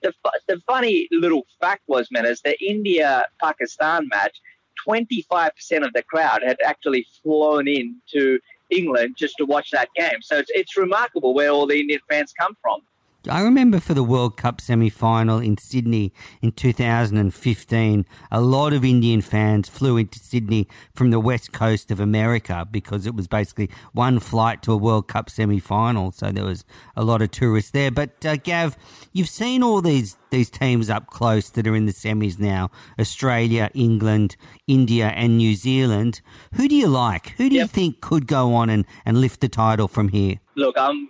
the, 0.02 0.12
the 0.46 0.60
funny 0.66 1.08
little 1.10 1.46
fact 1.60 1.82
was, 1.86 2.08
man, 2.10 2.26
is 2.26 2.40
the 2.42 2.58
India 2.62 3.24
Pakistan 3.40 4.08
match, 4.08 4.40
25% 4.86 5.50
of 5.86 5.92
the 5.92 6.02
crowd 6.02 6.42
had 6.44 6.56
actually 6.64 7.06
flown 7.22 7.68
in 7.68 7.96
to 8.12 8.38
England 8.70 9.16
just 9.16 9.36
to 9.38 9.44
watch 9.44 9.70
that 9.70 9.88
game. 9.96 10.20
So 10.20 10.38
it's, 10.38 10.50
it's 10.54 10.76
remarkable 10.76 11.34
where 11.34 11.50
all 11.50 11.66
the 11.66 11.78
Indian 11.78 12.00
fans 12.08 12.32
come 12.38 12.56
from. 12.60 12.80
I 13.28 13.40
remember 13.40 13.80
for 13.80 13.94
the 13.94 14.02
World 14.02 14.36
Cup 14.36 14.60
semi 14.60 14.90
final 14.90 15.38
in 15.38 15.56
Sydney 15.56 16.12
in 16.42 16.52
2015, 16.52 18.06
a 18.30 18.40
lot 18.40 18.72
of 18.74 18.84
Indian 18.84 19.22
fans 19.22 19.68
flew 19.68 19.96
into 19.96 20.18
Sydney 20.18 20.68
from 20.94 21.10
the 21.10 21.18
west 21.20 21.52
coast 21.52 21.90
of 21.90 22.00
America 22.00 22.68
because 22.70 23.06
it 23.06 23.14
was 23.14 23.26
basically 23.26 23.70
one 23.92 24.20
flight 24.20 24.62
to 24.62 24.72
a 24.72 24.76
World 24.76 25.08
Cup 25.08 25.30
semi 25.30 25.58
final. 25.58 26.12
So 26.12 26.30
there 26.30 26.44
was 26.44 26.64
a 26.96 27.04
lot 27.04 27.22
of 27.22 27.30
tourists 27.30 27.70
there. 27.70 27.90
But 27.90 28.26
uh, 28.26 28.36
Gav, 28.36 28.76
you've 29.12 29.30
seen 29.30 29.62
all 29.62 29.80
these, 29.80 30.18
these 30.30 30.50
teams 30.50 30.90
up 30.90 31.06
close 31.06 31.48
that 31.50 31.66
are 31.66 31.74
in 31.74 31.86
the 31.86 31.92
semis 31.92 32.38
now 32.38 32.70
Australia, 32.98 33.70
England, 33.72 34.36
India, 34.66 35.06
and 35.08 35.38
New 35.38 35.54
Zealand. 35.54 36.20
Who 36.54 36.68
do 36.68 36.76
you 36.76 36.88
like? 36.88 37.30
Who 37.38 37.48
do 37.48 37.56
yep. 37.56 37.62
you 37.62 37.68
think 37.68 38.00
could 38.02 38.26
go 38.26 38.54
on 38.54 38.68
and, 38.68 38.84
and 39.06 39.18
lift 39.18 39.40
the 39.40 39.48
title 39.48 39.88
from 39.88 40.08
here? 40.08 40.40
Look, 40.56 40.76
I'm 40.78 41.08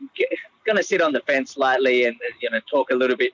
going 0.65 0.77
to 0.77 0.83
sit 0.83 1.01
on 1.01 1.13
the 1.13 1.21
fence 1.21 1.53
slightly 1.53 2.05
and 2.05 2.17
you 2.41 2.51
know 2.51 2.61
talk 2.71 2.91
a 2.91 2.95
little 2.95 3.17
bit 3.17 3.33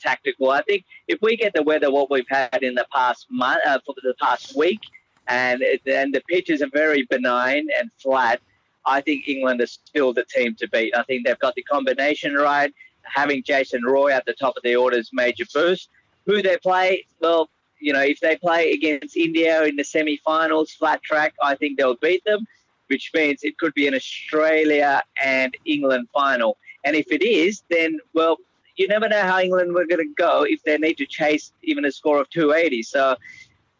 tactical. 0.00 0.50
I 0.50 0.62
think 0.62 0.84
if 1.08 1.20
we 1.22 1.36
get 1.36 1.54
the 1.54 1.62
weather 1.62 1.90
what 1.90 2.10
we've 2.10 2.28
had 2.28 2.62
in 2.62 2.74
the 2.74 2.86
past 2.92 3.26
month 3.30 3.60
uh, 3.66 3.78
for 3.84 3.94
the 4.02 4.14
past 4.20 4.56
week, 4.56 4.80
and 5.28 5.62
and 5.86 6.14
the 6.14 6.22
pitches 6.28 6.62
are 6.62 6.70
very 6.72 7.04
benign 7.04 7.68
and 7.78 7.90
flat, 7.92 8.40
I 8.84 9.00
think 9.00 9.28
England 9.28 9.60
is 9.60 9.78
still 9.84 10.12
the 10.12 10.24
team 10.24 10.54
to 10.56 10.68
beat. 10.68 10.96
I 10.96 11.02
think 11.04 11.26
they've 11.26 11.38
got 11.38 11.54
the 11.54 11.62
combination 11.62 12.34
right. 12.34 12.72
Having 13.02 13.42
Jason 13.44 13.84
Roy 13.84 14.12
at 14.12 14.24
the 14.26 14.32
top 14.32 14.56
of 14.56 14.62
the 14.62 14.76
order 14.76 14.96
is 14.96 15.10
major 15.12 15.44
boost. 15.52 15.88
Who 16.26 16.40
they 16.40 16.56
play, 16.56 17.04
well, 17.20 17.50
you 17.80 17.92
know, 17.92 18.00
if 18.00 18.20
they 18.20 18.36
play 18.36 18.70
against 18.70 19.16
India 19.16 19.64
in 19.64 19.74
the 19.74 19.82
semi-finals, 19.82 20.70
flat 20.70 21.02
track, 21.02 21.34
I 21.42 21.56
think 21.56 21.78
they'll 21.78 21.96
beat 21.96 22.24
them 22.24 22.46
which 22.88 23.10
means 23.14 23.40
it 23.42 23.58
could 23.58 23.74
be 23.74 23.86
an 23.86 23.94
Australia 23.94 25.02
and 25.22 25.56
England 25.64 26.08
final. 26.12 26.58
And 26.84 26.96
if 26.96 27.10
it 27.10 27.22
is, 27.22 27.62
then, 27.70 27.98
well, 28.14 28.38
you 28.76 28.88
never 28.88 29.08
know 29.08 29.22
how 29.22 29.40
England 29.40 29.74
were 29.74 29.86
going 29.86 30.06
to 30.06 30.14
go 30.16 30.44
if 30.44 30.62
they 30.64 30.78
need 30.78 30.96
to 30.98 31.06
chase 31.06 31.52
even 31.62 31.84
a 31.84 31.92
score 31.92 32.20
of 32.20 32.28
280. 32.30 32.82
So 32.82 33.16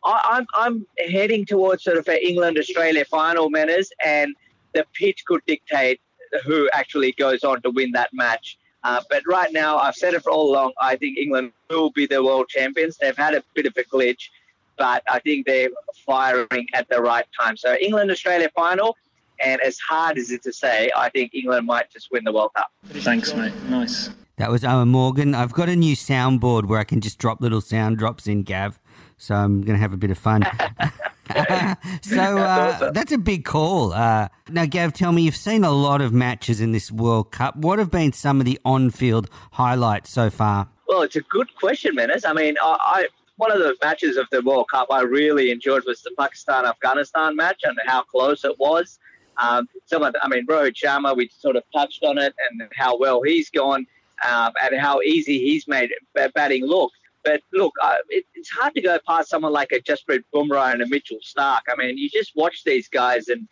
I, 0.05 0.37
am 0.39 0.47
I'm, 0.55 0.87
I'm 1.01 1.11
heading 1.11 1.45
towards 1.45 1.85
sort 1.85 1.99
of 1.99 2.07
an 2.09 2.19
England 2.23 2.59
Australia 2.59 3.05
final, 3.05 3.51
Menners, 3.51 3.89
and 4.05 4.35
the 4.75 4.87
pitch 4.95 5.25
could 5.27 5.43
dictate 5.47 6.01
who 6.45 6.69
actually 6.73 7.13
goes 7.13 7.45
on 7.45 7.61
to 7.63 7.71
win 7.71 7.93
that 7.93 8.11
match. 8.13 8.59
Uh, 8.85 9.01
but 9.11 9.23
right 9.29 9.53
now, 9.53 9.79
I've 9.79 9.95
said 9.95 10.15
it 10.15 10.23
for 10.23 10.31
all 10.33 10.51
along. 10.51 10.73
I 10.81 10.97
think 10.97 11.17
England 11.17 11.53
will 11.71 11.91
be 11.91 12.07
the 12.07 12.23
world 12.23 12.49
champions. 12.49 12.97
They've 12.97 13.17
had 13.17 13.35
a 13.35 13.45
bit 13.55 13.67
of 13.67 13.77
a 13.77 13.85
glitch, 13.85 14.31
but 14.77 15.03
I 15.11 15.19
think 15.21 15.47
they're 15.47 15.71
firing 16.07 16.67
at 16.75 16.89
the 16.89 17.01
right 17.01 17.27
time. 17.39 17.57
So 17.57 17.77
England 17.81 18.11
Australia 18.11 18.51
final, 18.55 18.97
and 19.41 19.61
as 19.61 19.79
hard 19.79 20.19
as 20.19 20.31
it 20.31 20.43
to 20.45 20.53
say, 20.53 20.91
I 20.97 21.09
think 21.11 21.35
England 21.35 21.67
might 21.67 21.91
just 21.91 22.11
win 22.11 22.25
the 22.25 22.33
World 22.33 22.53
Cup. 22.55 22.71
Thanks, 22.87 23.35
mate. 23.35 23.53
Nice. 23.69 24.11
That 24.37 24.51
was 24.51 24.63
Eoin 24.63 24.89
Morgan. 24.89 25.35
I've 25.35 25.53
got 25.53 25.69
a 25.69 25.77
new 25.77 25.95
soundboard 25.95 26.67
where 26.67 26.79
I 26.79 26.85
can 26.85 27.01
just 27.01 27.19
drop 27.19 27.41
little 27.41 27.61
sound 27.61 27.99
drops 27.99 28.27
in, 28.27 28.43
Gav. 28.43 28.79
So 29.19 29.35
I'm 29.35 29.61
going 29.61 29.77
to 29.77 29.81
have 29.81 29.93
a 29.93 29.97
bit 29.97 30.11
of 30.11 30.19
fun. 30.19 30.43
so 32.03 32.39
uh, 32.39 32.91
that's 32.91 33.13
a 33.13 33.19
big 33.19 33.45
call. 33.45 33.93
Uh, 33.93 34.29
now, 34.51 34.67
Gav, 34.67 34.93
tell 34.93 35.13
me, 35.13 35.23
you've 35.23 35.37
seen 35.37 35.65
a 35.65 35.71
lot 35.71 36.01
of 36.01 36.13
matches 36.13 36.61
in 36.61 36.73
this 36.73 36.91
World 36.91 37.31
Cup. 37.31 37.57
What 37.57 37.79
have 37.79 37.91
been 37.91 38.13
some 38.13 38.41
of 38.41 38.47
the 38.47 38.59
on-field 38.65 39.31
highlights 39.53 40.11
so 40.11 40.31
far? 40.31 40.69
Well, 40.89 41.03
it's 41.03 41.17
a 41.17 41.23
good 41.23 41.55
question, 41.55 41.97
Menners. 41.97 42.25
I 42.27 42.33
mean, 42.33 42.57
I, 42.61 42.77
I 42.81 43.07
one 43.43 43.51
of 43.51 43.59
the 43.59 43.75
matches 43.83 44.17
of 44.17 44.29
the 44.31 44.41
World 44.41 44.69
Cup 44.71 44.87
I 44.93 45.01
really 45.01 45.51
enjoyed 45.51 45.83
was 45.85 46.01
the 46.01 46.13
Pakistan 46.17 46.65
Afghanistan 46.65 47.35
match 47.35 47.63
and 47.65 47.77
how 47.87 48.05
close 48.05 48.45
it 48.45 48.57
was. 48.57 49.01
Um, 49.37 49.69
I 49.93 50.29
mean, 50.29 50.47
Rohit 50.47 50.77
Sharma, 50.77 51.17
we 51.17 51.29
sort 51.37 51.57
of 51.57 51.65
touched 51.75 52.05
on 52.05 52.19
it 52.19 52.33
and 52.49 52.63
how 52.77 52.97
well 52.97 53.21
he's 53.21 53.51
gone 53.51 53.85
um, 54.31 54.53
and 54.63 54.81
how 54.81 55.01
easy 55.01 55.41
he's 55.41 55.67
made 55.67 55.91
batting 56.37 56.65
look. 56.65 56.93
But 57.25 57.41
look, 57.53 57.73
it, 58.11 58.25
it's 58.37 58.49
hard 58.49 58.75
to 58.75 58.81
go 58.81 58.97
past 59.09 59.31
someone 59.31 59.53
like 59.53 59.73
a 59.73 59.81
Jasprit 59.81 60.23
Bumrah 60.33 60.73
and 60.75 60.83
a 60.83 60.87
Mitchell 60.87 61.19
Starc. 61.21 61.63
I 61.69 61.75
mean, 61.77 61.99
you 61.99 62.09
just 62.09 62.37
watch 62.37 62.63
these 62.63 62.89
guys, 62.89 63.27
and 63.27 63.49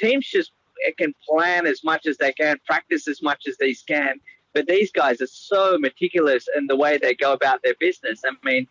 teams 0.00 0.26
just 0.26 0.52
can 0.96 1.12
plan 1.28 1.66
as 1.66 1.84
much 1.84 2.06
as 2.06 2.16
they 2.16 2.32
can, 2.32 2.56
practice 2.66 3.06
as 3.06 3.20
much 3.20 3.42
as 3.46 3.58
they 3.58 3.74
can. 3.74 4.20
But 4.54 4.66
these 4.66 4.90
guys 4.90 5.20
are 5.20 5.26
so 5.26 5.76
meticulous 5.76 6.48
in 6.56 6.66
the 6.66 6.76
way 6.76 6.96
they 6.96 7.14
go 7.14 7.34
about 7.34 7.62
their 7.62 7.74
business. 7.78 8.22
I 8.26 8.32
mean, 8.42 8.66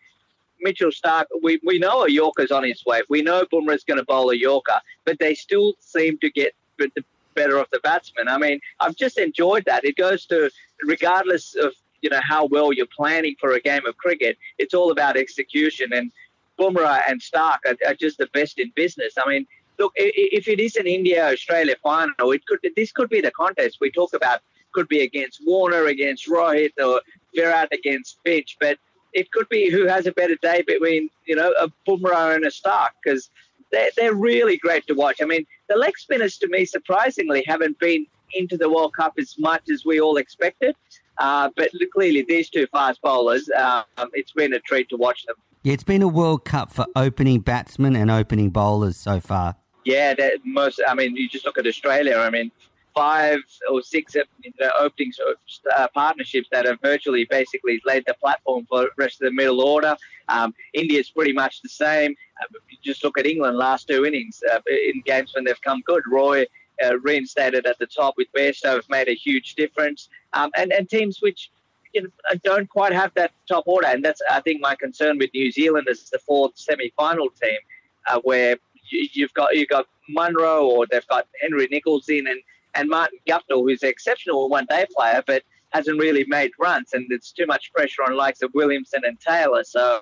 Mitchell 0.62 0.90
Starc, 0.90 1.26
we, 1.42 1.60
we 1.64 1.80
know 1.80 2.04
a 2.04 2.10
Yorker's 2.10 2.52
on 2.52 2.64
his 2.64 2.86
way. 2.86 3.02
We 3.10 3.22
know 3.22 3.46
Bumrah's 3.52 3.84
going 3.84 4.00
to 4.00 4.06
bowl 4.06 4.30
a 4.30 4.36
Yorker, 4.36 4.80
but 5.06 5.20
they 5.20 5.36
still 5.36 5.74
seem 5.80 6.18
to 6.20 6.30
get 6.30 6.54
the 6.78 6.92
better 7.36 7.58
of 7.58 7.68
the 7.72 7.80
batsman. 7.80 8.28
I 8.28 8.38
mean, 8.38 8.60
I've 8.80 8.96
just 8.96 9.18
enjoyed 9.18 9.64
that. 9.66 9.86
It 9.86 9.96
goes 9.96 10.26
to, 10.28 10.50
regardless 10.84 11.56
of 11.56 11.74
you 12.02 12.10
know 12.10 12.22
how 12.22 12.46
well 12.46 12.72
you're 12.74 12.94
planning 12.96 13.36
for 13.40 13.54
a 13.54 13.60
game 13.60 13.86
of 13.86 13.98
cricket. 13.98 14.38
It's 14.58 14.74
all 14.74 14.92
about 14.92 15.18
execution, 15.18 15.94
and 15.94 16.12
Bumrah 16.60 17.02
and 17.08 17.22
Starc 17.22 17.60
are, 17.66 17.78
are 17.88 17.94
just 17.94 18.18
the 18.18 18.28
best 18.34 18.60
in 18.60 18.72
business. 18.76 19.14
I 19.18 19.28
mean, 19.30 19.48
look, 19.80 19.94
if 19.96 20.48
it 20.48 20.60
is 20.60 20.76
an 20.76 20.88
India 20.88 21.32
Australia 21.32 21.76
final, 21.82 22.32
it 22.32 22.46
could 22.46 22.60
this 22.76 22.92
could 22.92 23.10
be 23.10 23.22
the 23.22 23.32
contest 23.32 23.78
we 23.80 23.92
talk 23.92 24.14
about. 24.14 24.42
Could 24.74 24.88
be 24.90 25.02
against 25.02 25.42
Warner, 25.46 25.86
against 25.86 26.28
Rohit, 26.28 26.74
or 26.84 27.02
Virat 27.34 27.70
against 27.72 28.20
Finch, 28.24 28.58
but 28.60 28.78
it 29.14 29.32
could 29.32 29.50
be 29.50 29.70
who 29.70 29.88
has 29.88 30.06
a 30.06 30.12
better 30.12 30.36
day 30.42 30.64
between 30.66 31.10
you 31.26 31.36
know 31.36 31.54
a 31.60 31.72
Bumrah 31.88 32.36
and 32.36 32.46
a 32.46 32.50
Starc 32.50 32.90
because 33.04 33.30
they're, 33.72 33.90
they're 33.98 34.14
really 34.14 34.58
great 34.58 34.88
to 34.88 34.94
watch. 34.94 35.18
I 35.22 35.26
mean, 35.26 35.46
the 35.70 35.76
leg 35.76 35.98
spinners 35.98 36.38
to 36.40 36.48
me 36.48 36.66
surprisingly 36.66 37.44
haven't 37.46 37.80
been 37.80 38.06
into 38.34 38.58
the 38.58 38.70
World 38.70 38.94
Cup 38.96 39.14
as 39.18 39.36
much 39.38 39.70
as 39.72 39.86
we 39.86 40.00
all 40.00 40.18
expected. 40.18 40.76
Uh, 41.18 41.50
but 41.56 41.72
clearly, 41.94 42.24
these 42.28 42.50
two 42.50 42.68
fast 42.68 43.02
bowlers, 43.02 43.50
um, 43.58 43.84
it's 44.14 44.32
been 44.34 44.54
a 44.54 44.60
treat 44.60 44.88
to 44.90 44.98
watch 44.98 45.26
them. 45.26 45.36
Yeah, 45.64 45.74
it's 45.74 45.84
been 45.84 46.02
a 46.02 46.08
World 46.08 46.46
Cup 46.46 46.72
for 46.72 46.86
opening 46.96 47.40
batsmen 47.40 47.96
and 47.96 48.12
opening 48.12 48.52
bowlers 48.52 48.98
so 48.98 49.20
far. 49.20 49.56
Yeah, 49.84 50.14
that 50.14 50.40
most. 50.46 50.82
I 50.88 50.94
mean, 50.94 51.16
you 51.16 51.28
just 51.28 51.46
look 51.46 51.58
at 51.58 51.66
Australia. 51.66 52.18
I 52.18 52.30
mean, 52.30 52.52
five 52.98 53.40
or 53.72 53.82
six 53.82 54.16
you 54.16 54.24
know, 54.60 54.72
opening 54.80 55.12
uh, 55.76 55.88
partnerships 55.94 56.48
that 56.52 56.66
have 56.66 56.80
virtually 56.82 57.26
basically 57.30 57.80
laid 57.86 58.04
the 58.08 58.16
platform 58.16 58.66
for 58.68 58.82
the 58.82 58.90
rest 58.98 59.22
of 59.22 59.26
the 59.26 59.32
middle 59.32 59.62
order. 59.62 59.96
Um, 60.30 60.54
India's 60.74 61.10
pretty 61.10 61.34
much 61.34 61.62
the 61.62 61.70
same. 61.70 62.16
Uh, 62.42 62.48
just 62.84 63.04
look 63.04 63.18
at 63.20 63.28
England 63.28 63.58
last 63.58 63.88
two 63.88 64.06
innings 64.06 64.42
uh, 64.52 64.60
in 64.68 65.02
games 65.06 65.34
when 65.36 65.44
they've 65.44 65.62
come 65.62 65.82
good. 65.86 66.04
Roy 66.10 66.46
uh, 66.84 66.98
reinstated 67.00 67.66
at 67.68 67.78
the 67.78 67.86
top 67.86 68.16
with 68.18 68.28
Bairstow 68.36 68.76
have 68.76 68.90
made 68.90 69.08
a 69.10 69.16
huge 69.16 69.54
difference. 69.56 70.10
Um, 70.34 70.50
and, 70.58 70.74
and 70.74 70.90
teams 70.90 71.20
which 71.22 71.52
you 71.94 72.02
know, 72.02 72.10
don't 72.44 72.70
quite 72.70 72.94
have 72.94 73.12
that 73.14 73.32
top 73.48 73.64
order. 73.68 73.88
And 73.88 74.04
that's, 74.04 74.22
I 74.30 74.42
think, 74.42 74.62
my 74.62 74.76
concern 74.76 75.20
with 75.20 75.30
New 75.34 75.52
Zealand 75.52 75.88
as 75.90 76.10
the 76.10 76.20
fourth 76.20 76.54
semi-final 76.56 77.30
team, 77.42 77.60
uh, 78.08 78.20
where 78.24 78.58
you, 78.90 79.26
have 79.26 79.34
got 79.34 79.56
you've 79.56 79.70
got 79.70 79.86
Munro 80.10 80.66
or 80.66 80.88
they've 80.90 81.08
got 81.08 81.28
Henry 81.42 81.68
Nicholls 81.70 82.10
in 82.10 82.28
and, 82.28 82.42
and 82.76 82.90
Martin 82.90 83.20
Guptill, 83.28 83.64
who's 83.64 83.84
an 83.84 83.90
exceptional 83.90 84.50
one-day 84.50 84.86
player, 84.96 85.24
but 85.26 85.44
hasn't 85.72 86.00
really 86.00 86.26
made 86.28 86.52
runs. 86.60 86.94
And 86.94 87.12
it's 87.12 87.32
too 87.32 87.46
much 87.46 87.72
pressure 87.74 88.04
on 88.04 88.16
likes 88.16 88.42
of 88.42 88.54
Williamson 88.54 89.02
and 89.04 89.20
Taylor. 89.20 89.64
So 89.64 90.02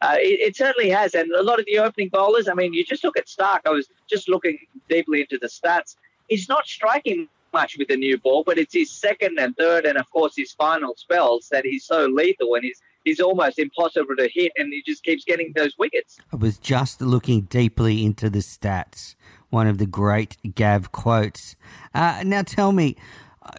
uh, 0.00 0.16
it, 0.18 0.40
it, 0.40 0.56
certainly 0.56 0.88
has. 0.90 1.14
And 1.14 1.30
a 1.32 1.42
lot 1.42 1.58
of 1.58 1.66
the 1.66 1.78
opening 1.78 2.08
bowlers, 2.08 2.48
I 2.48 2.54
mean, 2.54 2.72
you 2.72 2.84
just 2.84 3.04
look 3.04 3.18
at 3.18 3.26
Starc. 3.26 3.60
I 3.66 3.70
was 3.70 3.88
just 4.08 4.28
looking 4.28 4.58
deeply 4.88 5.20
into 5.20 5.38
the 5.38 5.48
stats 5.48 5.96
he's 6.32 6.48
not 6.48 6.66
striking 6.66 7.28
much 7.52 7.76
with 7.76 7.88
the 7.88 7.96
new 7.96 8.16
ball, 8.16 8.42
but 8.44 8.56
it's 8.56 8.72
his 8.72 8.90
second 8.90 9.38
and 9.38 9.54
third, 9.56 9.84
and 9.84 9.98
of 9.98 10.10
course 10.10 10.32
his 10.36 10.52
final 10.52 10.94
spells 10.96 11.48
that 11.50 11.66
he's 11.66 11.84
so 11.84 12.06
lethal 12.06 12.54
and 12.54 12.64
he's 12.64 12.80
he's 13.04 13.20
almost 13.20 13.58
impossible 13.58 14.16
to 14.16 14.28
hit, 14.32 14.52
and 14.56 14.72
he 14.72 14.82
just 14.82 15.04
keeps 15.04 15.24
getting 15.24 15.52
those 15.54 15.76
wickets. 15.78 16.18
I 16.32 16.36
was 16.36 16.56
just 16.58 17.02
looking 17.02 17.42
deeply 17.42 18.04
into 18.04 18.30
the 18.30 18.38
stats. 18.38 19.16
One 19.52 19.66
of 19.66 19.76
the 19.76 19.84
great 19.84 20.38
Gav 20.54 20.92
quotes. 20.92 21.56
Uh, 21.94 22.22
now 22.24 22.40
tell 22.40 22.72
me, 22.72 22.96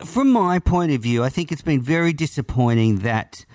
from 0.03 0.31
my 0.31 0.57
point 0.57 0.91
of 0.91 1.03
view, 1.03 1.23
I 1.23 1.29
think 1.29 1.51
it's 1.51 1.61
been 1.61 1.83
very 1.83 2.13
disappointing 2.13 2.99
that 3.01 3.45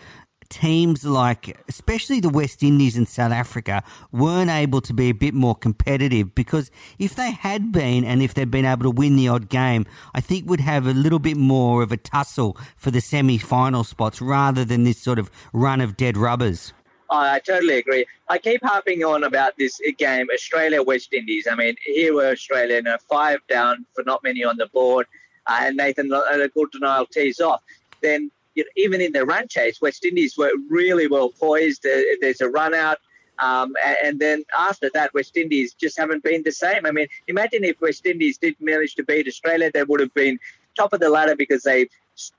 teams 0.48 1.04
like, 1.04 1.60
especially 1.68 2.20
the 2.20 2.28
West 2.28 2.62
Indies 2.62 2.96
and 2.96 3.08
South 3.08 3.32
Africa, 3.32 3.82
weren't 4.12 4.50
able 4.50 4.80
to 4.82 4.94
be 4.94 5.08
a 5.08 5.14
bit 5.14 5.34
more 5.34 5.56
competitive 5.56 6.32
because 6.36 6.70
if 7.00 7.16
they 7.16 7.32
had 7.32 7.72
been 7.72 8.04
and 8.04 8.22
if 8.22 8.34
they'd 8.34 8.52
been 8.52 8.64
able 8.64 8.84
to 8.84 8.90
win 8.90 9.16
the 9.16 9.26
odd 9.26 9.48
game, 9.48 9.84
I 10.14 10.20
think 10.20 10.48
would 10.48 10.60
have 10.60 10.86
a 10.86 10.94
little 10.94 11.18
bit 11.18 11.36
more 11.36 11.82
of 11.82 11.90
a 11.90 11.96
tussle 11.96 12.56
for 12.76 12.92
the 12.92 13.00
semi 13.00 13.38
final 13.38 13.82
spots 13.82 14.22
rather 14.22 14.64
than 14.64 14.84
this 14.84 14.98
sort 14.98 15.18
of 15.18 15.28
run 15.52 15.80
of 15.80 15.96
dead 15.96 16.16
rubbers. 16.16 16.72
I 17.10 17.38
totally 17.38 17.78
agree. 17.78 18.06
I 18.28 18.38
keep 18.38 18.62
harping 18.62 19.02
on 19.02 19.24
about 19.24 19.56
this 19.56 19.80
game, 19.96 20.28
Australia 20.32 20.82
West 20.82 21.12
Indies. 21.14 21.46
I 21.50 21.54
mean, 21.54 21.76
here 21.84 22.14
were 22.14 22.30
Australia, 22.30 22.82
you 22.84 22.96
five 23.08 23.40
down 23.48 23.86
for 23.94 24.04
not 24.04 24.22
many 24.22 24.44
on 24.44 24.56
the 24.56 24.66
board, 24.66 25.06
uh, 25.46 25.60
and 25.62 25.76
Nathan 25.76 26.10
Coulter-Nile 26.10 27.06
tees 27.06 27.40
off. 27.40 27.62
Then 28.02 28.30
you 28.54 28.64
know, 28.64 28.70
even 28.76 29.00
in 29.00 29.12
the 29.12 29.24
run 29.24 29.48
chase, 29.48 29.80
West 29.80 30.04
Indies 30.04 30.36
were 30.36 30.52
really 30.68 31.06
well 31.06 31.30
poised. 31.30 31.86
Uh, 31.86 32.02
there's 32.20 32.40
a 32.40 32.48
run 32.48 32.74
out. 32.74 32.98
Um, 33.38 33.74
and 34.04 34.18
then 34.18 34.44
after 34.56 34.90
that, 34.94 35.14
West 35.14 35.36
Indies 35.36 35.72
just 35.72 35.96
haven't 35.96 36.24
been 36.24 36.42
the 36.42 36.52
same. 36.52 36.84
I 36.84 36.90
mean, 36.90 37.06
imagine 37.28 37.62
if 37.64 37.80
West 37.80 38.04
Indies 38.04 38.36
did 38.36 38.56
manage 38.60 38.96
to 38.96 39.04
beat 39.04 39.28
Australia, 39.28 39.70
they 39.72 39.84
would 39.84 40.00
have 40.00 40.12
been 40.12 40.38
top 40.76 40.92
of 40.92 41.00
the 41.00 41.08
ladder 41.08 41.36
because 41.36 41.62
they 41.62 41.88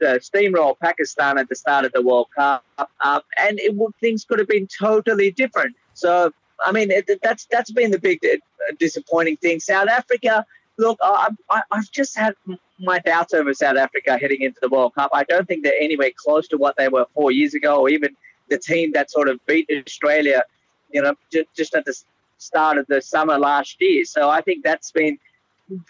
uh, 0.01 0.19
steamrolled 0.29 0.79
Pakistan 0.79 1.37
at 1.37 1.47
the 1.49 1.55
start 1.55 1.85
of 1.85 1.91
the 1.91 2.01
World 2.01 2.27
Cup, 2.35 2.63
um, 2.77 3.21
and 3.37 3.59
it 3.59 3.73
things 3.99 4.25
could 4.25 4.39
have 4.39 4.47
been 4.47 4.67
totally 4.67 5.31
different. 5.31 5.75
So, 5.93 6.31
I 6.65 6.71
mean, 6.71 6.91
it, 6.91 7.09
that's 7.21 7.45
that's 7.53 7.71
been 7.71 7.91
the 7.91 7.99
big 7.99 8.19
uh, 8.23 8.37
disappointing 8.79 9.37
thing. 9.37 9.59
South 9.59 9.89
Africa, 9.89 10.45
look, 10.77 10.97
I, 11.01 11.29
I, 11.49 11.61
I've 11.71 11.91
just 11.91 12.17
had 12.17 12.33
my 12.79 12.99
doubts 12.99 13.33
over 13.33 13.53
South 13.53 13.77
Africa 13.77 14.17
heading 14.17 14.41
into 14.41 14.59
the 14.61 14.69
World 14.69 14.95
Cup. 14.95 15.09
I 15.13 15.23
don't 15.23 15.47
think 15.47 15.63
they're 15.63 15.73
anywhere 15.79 16.11
close 16.15 16.47
to 16.49 16.57
what 16.57 16.75
they 16.77 16.87
were 16.87 17.05
four 17.13 17.31
years 17.31 17.53
ago, 17.53 17.81
or 17.81 17.89
even 17.89 18.15
the 18.49 18.57
team 18.57 18.91
that 18.93 19.11
sort 19.11 19.29
of 19.29 19.39
beat 19.45 19.69
Australia, 19.85 20.43
you 20.91 21.01
know, 21.01 21.13
just, 21.31 21.47
just 21.55 21.75
at 21.75 21.85
the 21.85 21.95
start 22.37 22.77
of 22.77 22.87
the 22.87 23.01
summer 23.01 23.37
last 23.37 23.77
year. 23.79 24.05
So 24.05 24.29
I 24.29 24.41
think 24.41 24.63
that's 24.63 24.91
been 24.91 25.19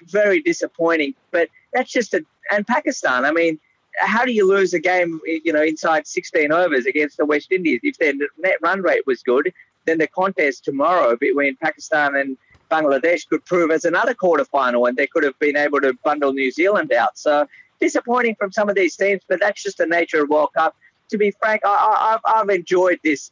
very 0.05 0.41
disappointing. 0.41 1.13
But 1.31 1.49
that's 1.73 1.91
just 1.91 2.13
a 2.13 2.25
and 2.51 2.65
Pakistan. 2.65 3.25
I 3.25 3.31
mean, 3.31 3.59
how 3.97 4.25
do 4.25 4.31
you 4.31 4.47
lose 4.47 4.73
a 4.73 4.79
game, 4.79 5.19
you 5.25 5.53
know, 5.53 5.63
inside 5.63 6.07
16 6.07 6.51
overs 6.51 6.85
against 6.85 7.17
the 7.17 7.25
West 7.25 7.51
Indies? 7.51 7.79
If 7.83 7.97
their 7.97 8.13
net 8.37 8.57
run 8.61 8.81
rate 8.81 9.05
was 9.05 9.23
good, 9.23 9.53
then 9.85 9.97
the 9.97 10.07
contest 10.07 10.63
tomorrow 10.63 11.15
between 11.15 11.55
Pakistan 11.57 12.15
and 12.15 12.37
Bangladesh 12.69 13.27
could 13.27 13.43
prove 13.45 13.71
as 13.71 13.85
another 13.85 14.13
quarterfinal, 14.13 14.87
and 14.87 14.97
they 14.97 15.07
could 15.07 15.23
have 15.23 15.37
been 15.39 15.57
able 15.57 15.81
to 15.81 15.93
bundle 16.03 16.33
New 16.33 16.51
Zealand 16.51 16.91
out. 16.93 17.17
So 17.17 17.47
disappointing 17.79 18.35
from 18.35 18.51
some 18.51 18.69
of 18.69 18.75
these 18.75 18.95
teams, 18.95 19.21
but 19.27 19.39
that's 19.39 19.63
just 19.63 19.77
the 19.77 19.87
nature 19.87 20.23
of 20.23 20.29
World 20.29 20.49
Cup. 20.55 20.75
To 21.09 21.17
be 21.17 21.31
frank, 21.31 21.61
I, 21.65 22.19
have 22.25 22.49
enjoyed 22.49 22.99
this. 23.03 23.31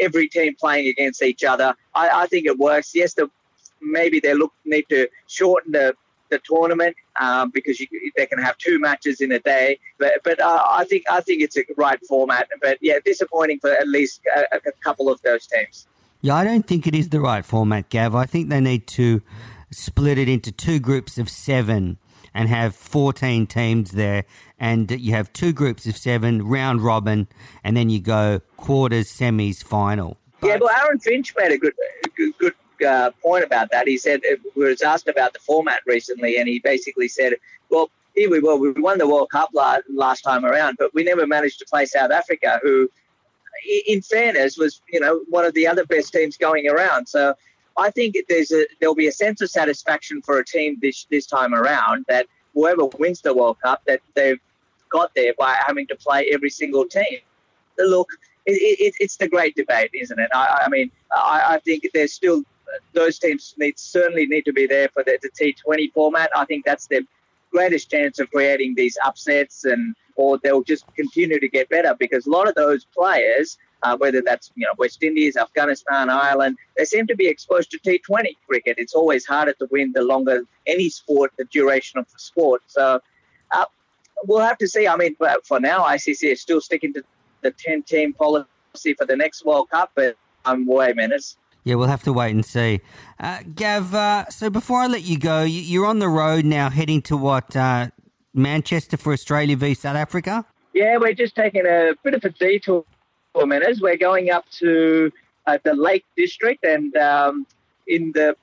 Every 0.00 0.26
team 0.26 0.56
playing 0.58 0.88
against 0.88 1.22
each 1.22 1.44
other. 1.44 1.74
I, 1.94 2.22
I 2.22 2.26
think 2.28 2.46
it 2.46 2.58
works. 2.58 2.94
Yes, 2.94 3.12
the, 3.12 3.30
maybe 3.82 4.20
they 4.20 4.32
look 4.32 4.54
need 4.64 4.86
to 4.88 5.06
shorten 5.26 5.72
the 5.72 5.94
the 6.30 6.40
tournament 6.44 6.96
um, 7.20 7.50
because 7.50 7.80
you, 7.80 7.86
they 8.16 8.26
can 8.26 8.38
have 8.38 8.58
two 8.58 8.78
matches 8.78 9.20
in 9.20 9.32
a 9.32 9.38
day. 9.38 9.78
But 9.98 10.22
but 10.24 10.40
uh, 10.40 10.62
I 10.68 10.84
think 10.84 11.04
I 11.10 11.20
think 11.20 11.42
it's 11.42 11.56
a 11.56 11.62
right 11.76 12.00
format. 12.06 12.48
But 12.60 12.78
yeah, 12.80 12.98
disappointing 13.04 13.60
for 13.60 13.70
at 13.70 13.88
least 13.88 14.20
a, 14.34 14.56
a 14.56 14.72
couple 14.82 15.08
of 15.10 15.20
those 15.22 15.46
teams. 15.46 15.86
Yeah, 16.22 16.34
I 16.34 16.44
don't 16.44 16.66
think 16.66 16.86
it 16.86 16.94
is 16.94 17.10
the 17.10 17.20
right 17.20 17.44
format, 17.44 17.88
Gav. 17.88 18.14
I 18.14 18.26
think 18.26 18.48
they 18.48 18.60
need 18.60 18.86
to 18.88 19.22
split 19.70 20.18
it 20.18 20.28
into 20.28 20.50
two 20.50 20.78
groups 20.78 21.18
of 21.18 21.28
seven 21.28 21.98
and 22.34 22.48
have 22.48 22.74
14 22.74 23.46
teams 23.46 23.92
there, 23.92 24.24
and 24.58 24.90
you 24.90 25.12
have 25.12 25.32
two 25.32 25.52
groups 25.52 25.86
of 25.86 25.96
seven, 25.96 26.46
round 26.46 26.82
robin, 26.82 27.28
and 27.64 27.76
then 27.76 27.88
you 27.88 27.98
go 27.98 28.40
quarters, 28.56 29.10
semis, 29.10 29.62
final. 29.64 30.18
yeah, 30.42 30.58
well, 30.60 30.70
Aaron 30.78 30.98
Finch 30.98 31.34
made 31.38 31.52
a 31.52 31.58
good, 31.58 31.72
good, 32.14 32.36
good 32.38 32.54
uh, 32.82 33.10
point 33.22 33.44
about 33.44 33.70
that. 33.70 33.86
He 33.86 33.98
said 33.98 34.20
uh, 34.30 34.36
we 34.54 34.64
was 34.64 34.82
asked 34.82 35.08
about 35.08 35.32
the 35.32 35.38
format 35.38 35.80
recently, 35.86 36.38
and 36.38 36.48
he 36.48 36.58
basically 36.58 37.08
said, 37.08 37.34
"Well, 37.70 37.90
here 38.14 38.30
we 38.30 38.40
were. 38.40 38.56
We 38.56 38.72
won 38.72 38.98
the 38.98 39.08
World 39.08 39.30
Cup 39.30 39.50
last, 39.52 39.82
last 39.88 40.22
time 40.22 40.44
around, 40.44 40.76
but 40.78 40.94
we 40.94 41.04
never 41.04 41.26
managed 41.26 41.58
to 41.60 41.66
play 41.66 41.86
South 41.86 42.10
Africa, 42.10 42.60
who, 42.62 42.90
in 43.86 44.02
fairness, 44.02 44.56
was 44.56 44.80
you 44.90 45.00
know 45.00 45.20
one 45.28 45.44
of 45.44 45.54
the 45.54 45.66
other 45.66 45.84
best 45.84 46.12
teams 46.12 46.36
going 46.36 46.68
around. 46.68 47.06
So." 47.06 47.34
I 47.78 47.90
think 47.90 48.16
there's 48.30 48.52
a 48.52 48.66
there'll 48.80 48.94
be 48.94 49.06
a 49.06 49.12
sense 49.12 49.42
of 49.42 49.50
satisfaction 49.50 50.22
for 50.22 50.38
a 50.38 50.44
team 50.44 50.78
this 50.80 51.06
this 51.10 51.26
time 51.26 51.52
around 51.52 52.06
that 52.08 52.26
whoever 52.54 52.86
wins 52.98 53.20
the 53.20 53.34
World 53.34 53.58
Cup 53.62 53.82
that 53.86 54.00
they've 54.14 54.40
got 54.88 55.14
there 55.14 55.34
by 55.38 55.56
having 55.66 55.86
to 55.88 55.96
play 55.96 56.30
every 56.32 56.50
single 56.50 56.86
team. 56.86 57.18
Look, 57.78 58.08
it, 58.46 58.52
it, 58.52 58.94
it's 58.98 59.16
the 59.16 59.28
great 59.28 59.54
debate, 59.54 59.90
isn't 59.92 60.18
it? 60.18 60.30
I, 60.34 60.62
I 60.64 60.68
mean, 60.68 60.90
I, 61.12 61.42
I 61.54 61.58
think 61.60 61.86
there's 61.92 62.12
still 62.12 62.42
those 62.92 63.18
teams 63.18 63.54
need 63.58 63.78
certainly 63.78 64.26
need 64.26 64.44
to 64.44 64.52
be 64.52 64.66
there 64.66 64.88
for 64.88 65.02
the, 65.04 65.18
the 65.22 65.30
T20 65.30 65.92
format. 65.92 66.30
I 66.34 66.44
think 66.44 66.64
that's 66.64 66.86
their 66.86 67.02
greatest 67.50 67.90
chance 67.90 68.18
of 68.18 68.30
creating 68.30 68.74
these 68.74 68.98
upsets, 69.04 69.64
and 69.64 69.94
or 70.16 70.38
they'll 70.38 70.62
just 70.62 70.84
continue 70.94 71.38
to 71.40 71.48
get 71.48 71.68
better 71.68 71.94
because 71.98 72.26
a 72.26 72.30
lot 72.30 72.48
of 72.48 72.54
those 72.54 72.84
players, 72.84 73.58
uh, 73.82 73.96
whether 73.96 74.22
that's 74.22 74.50
you 74.54 74.66
know 74.66 74.72
West 74.78 75.02
Indies, 75.02 75.36
Afghanistan, 75.36 76.10
Ireland, 76.10 76.58
they 76.76 76.84
seem 76.84 77.06
to 77.06 77.16
be 77.16 77.28
exposed 77.28 77.70
to 77.72 77.78
T20 77.78 78.36
cricket. 78.48 78.76
It's 78.78 78.94
always 78.94 79.26
harder 79.26 79.52
to 79.54 79.68
win 79.70 79.92
the 79.92 80.02
longer 80.02 80.42
any 80.66 80.88
sport, 80.88 81.32
the 81.36 81.44
duration 81.44 81.98
of 81.98 82.10
the 82.12 82.18
sport. 82.18 82.62
So. 82.66 83.00
Uh, 83.50 83.64
We'll 84.24 84.40
have 84.40 84.56
to 84.58 84.66
see. 84.66 84.88
I 84.88 84.96
mean, 84.96 85.14
but 85.18 85.46
for 85.46 85.60
now, 85.60 85.84
ICC 85.84 86.32
is 86.32 86.40
still 86.40 86.60
sticking 86.62 86.94
to 86.94 87.04
the 87.42 87.50
10 87.50 87.82
team 87.82 88.12
policy 88.12 88.94
for 88.96 89.04
the 89.04 89.16
next 89.16 89.44
World 89.44 89.70
Cup, 89.70 89.92
but 89.94 90.16
I'm 90.44 90.66
way 90.66 90.92
minutes. 90.92 91.36
Yeah, 91.66 91.74
we'll 91.74 91.88
have 91.88 92.04
to 92.04 92.12
wait 92.12 92.32
and 92.32 92.46
see. 92.46 92.80
Uh, 93.18 93.40
Gav, 93.52 93.92
uh, 93.92 94.30
so 94.30 94.48
before 94.48 94.78
I 94.78 94.86
let 94.86 95.02
you 95.02 95.18
go, 95.18 95.42
you, 95.42 95.60
you're 95.60 95.84
on 95.84 95.98
the 95.98 96.08
road 96.08 96.44
now 96.44 96.70
heading 96.70 97.02
to 97.02 97.16
what, 97.16 97.56
uh, 97.56 97.88
Manchester 98.32 98.96
for 98.96 99.12
Australia 99.12 99.56
v 99.56 99.74
South 99.74 99.96
Africa? 99.96 100.46
Yeah, 100.74 100.96
we're 100.98 101.12
just 101.12 101.34
taking 101.34 101.66
a 101.66 101.94
bit 102.04 102.14
of 102.14 102.24
a 102.24 102.28
detour 102.28 102.84
for 103.32 103.42
Menners. 103.42 103.80
We're 103.80 103.96
going 103.96 104.30
up 104.30 104.48
to 104.60 105.10
uh, 105.48 105.58
the 105.64 105.74
Lake 105.74 106.04
District 106.16 106.64
and 106.64 106.96
um, 106.96 107.48
in 107.88 108.12
the 108.12 108.36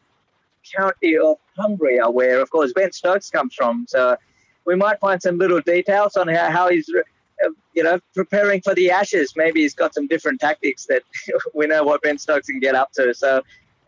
county 0.75 1.17
of 1.17 1.37
Cumbria, 1.55 2.09
where, 2.09 2.41
of 2.41 2.49
course, 2.49 2.73
Ben 2.73 2.91
Stokes 2.91 3.29
comes 3.29 3.55
from. 3.55 3.85
So 3.87 4.17
we 4.65 4.75
might 4.75 4.99
find 4.99 5.21
some 5.21 5.37
little 5.37 5.61
details 5.61 6.17
on 6.17 6.27
how, 6.27 6.51
how 6.51 6.67
he's, 6.67 6.89
you 7.73 7.83
know, 7.83 7.99
preparing 8.13 8.61
for 8.61 8.73
the 8.75 8.91
Ashes. 8.91 9.33
Maybe 9.35 9.61
he's 9.61 9.73
got 9.73 9.93
some 9.93 10.07
different 10.07 10.39
tactics 10.39 10.85
that 10.87 11.03
we 11.53 11.67
know 11.67 11.83
what 11.83 12.01
Ben 12.01 12.17
Stokes 12.17 12.47
can 12.47 12.59
get 12.59 12.75
up 12.75 12.91
to. 12.93 13.13
So 13.13 13.41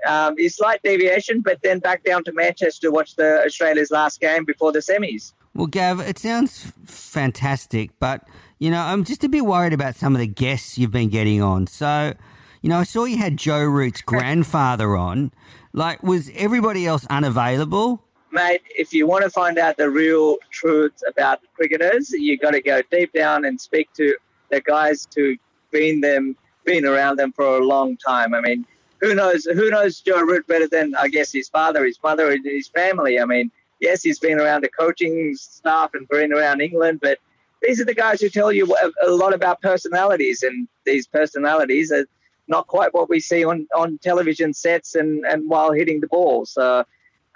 um, 0.08 0.36
a 0.40 0.48
slight 0.48 0.82
deviation, 0.84 1.42
but 1.42 1.60
then 1.64 1.80
back 1.80 2.04
down 2.04 2.24
to 2.26 2.34
Manchester 2.34 2.88
to 2.88 2.92
watch 2.92 3.16
the 3.16 3.44
Australia's 3.46 3.92
last 3.92 4.20
game 4.20 4.46
before 4.46 4.72
the 4.72 4.80
semis. 4.80 5.34
Well, 5.54 5.68
Gav, 5.68 6.02
it 6.02 6.20
sounds 6.20 6.72
fantastic, 6.86 7.92
but, 8.00 8.28
you 8.60 8.70
know, 8.70 8.82
I'm 8.82 9.04
just 9.04 9.24
a 9.24 9.30
bit 9.30 9.46
worried 9.46 9.74
about 9.74 9.96
some 9.96 10.14
of 10.14 10.20
the 10.20 10.28
guests 10.28 10.78
you've 10.78 10.92
been 10.92 11.10
getting 11.10 11.42
on. 11.42 11.68
So, 11.68 12.14
you 12.62 12.70
know, 12.70 12.80
I 12.80 12.84
saw 12.84 13.06
you 13.06 13.18
had 13.18 13.38
Joe 13.38 13.64
Root's 13.64 14.02
grandfather 14.02 14.98
on. 14.98 15.32
Like, 15.72 16.04
was 16.04 16.30
everybody 16.36 16.86
else 16.86 17.06
unavailable? 17.10 18.05
Mate, 18.36 18.62
if 18.78 18.94
you 18.94 19.08
want 19.08 19.24
to 19.24 19.30
find 19.30 19.58
out 19.58 19.78
the 19.78 19.90
real 19.90 20.38
truth 20.52 21.02
about 21.08 21.40
cricketers, 21.56 22.12
you've 22.12 22.42
got 22.42 22.52
to 22.52 22.62
go 22.62 22.82
deep 22.92 23.12
down 23.14 23.46
and 23.46 23.60
speak 23.60 23.92
to 23.94 24.16
the 24.52 24.62
guys 24.62 25.08
who 25.16 25.36
been 25.72 26.02
them, 26.02 26.36
been 26.66 26.86
around 26.86 27.18
them 27.18 27.32
for 27.32 27.58
a 27.58 27.66
long 27.66 27.98
time. 27.98 28.36
I 28.36 28.42
mean, 28.42 28.66
who 29.02 29.16
knows? 29.16 29.46
Who 29.46 29.70
knows 29.70 30.02
Joe 30.02 30.22
Root 30.22 30.46
better 30.48 30.68
than 30.68 30.96
I 30.96 31.08
guess 31.08 31.32
his 31.32 31.50
father, 31.50 31.86
his 31.86 31.98
mother, 32.04 32.38
his 32.44 32.68
family? 32.68 33.20
I 33.20 33.26
mean, 33.26 33.52
yes, 33.80 34.04
he's 34.04 34.20
been 34.20 34.40
around 34.40 34.62
the 34.62 34.70
coaching 34.70 35.36
staff 35.36 35.92
and 35.94 36.08
been 36.08 36.34
around 36.34 36.62
England, 36.62 37.00
but 37.02 37.20
these 37.62 37.82
are 37.82 37.86
the 37.86 37.96
guys 37.96 38.22
who 38.22 38.30
tell 38.30 38.52
you 38.52 38.76
a 39.02 39.10
lot 39.10 39.34
about 39.34 39.62
personalities, 39.62 40.44
and 40.44 40.68
these 40.86 41.08
personalities 41.08 41.92
are 41.92 42.06
not 42.48 42.68
quite 42.68 42.94
what 42.94 43.10
we 43.10 43.20
see 43.20 43.44
on, 43.44 43.68
on 43.76 43.98
television 44.00 44.54
sets 44.54 44.94
and, 44.94 45.26
and 45.26 45.50
while 45.50 45.72
hitting 45.72 46.00
the 46.00 46.08
ball. 46.08 46.46
So 46.46 46.86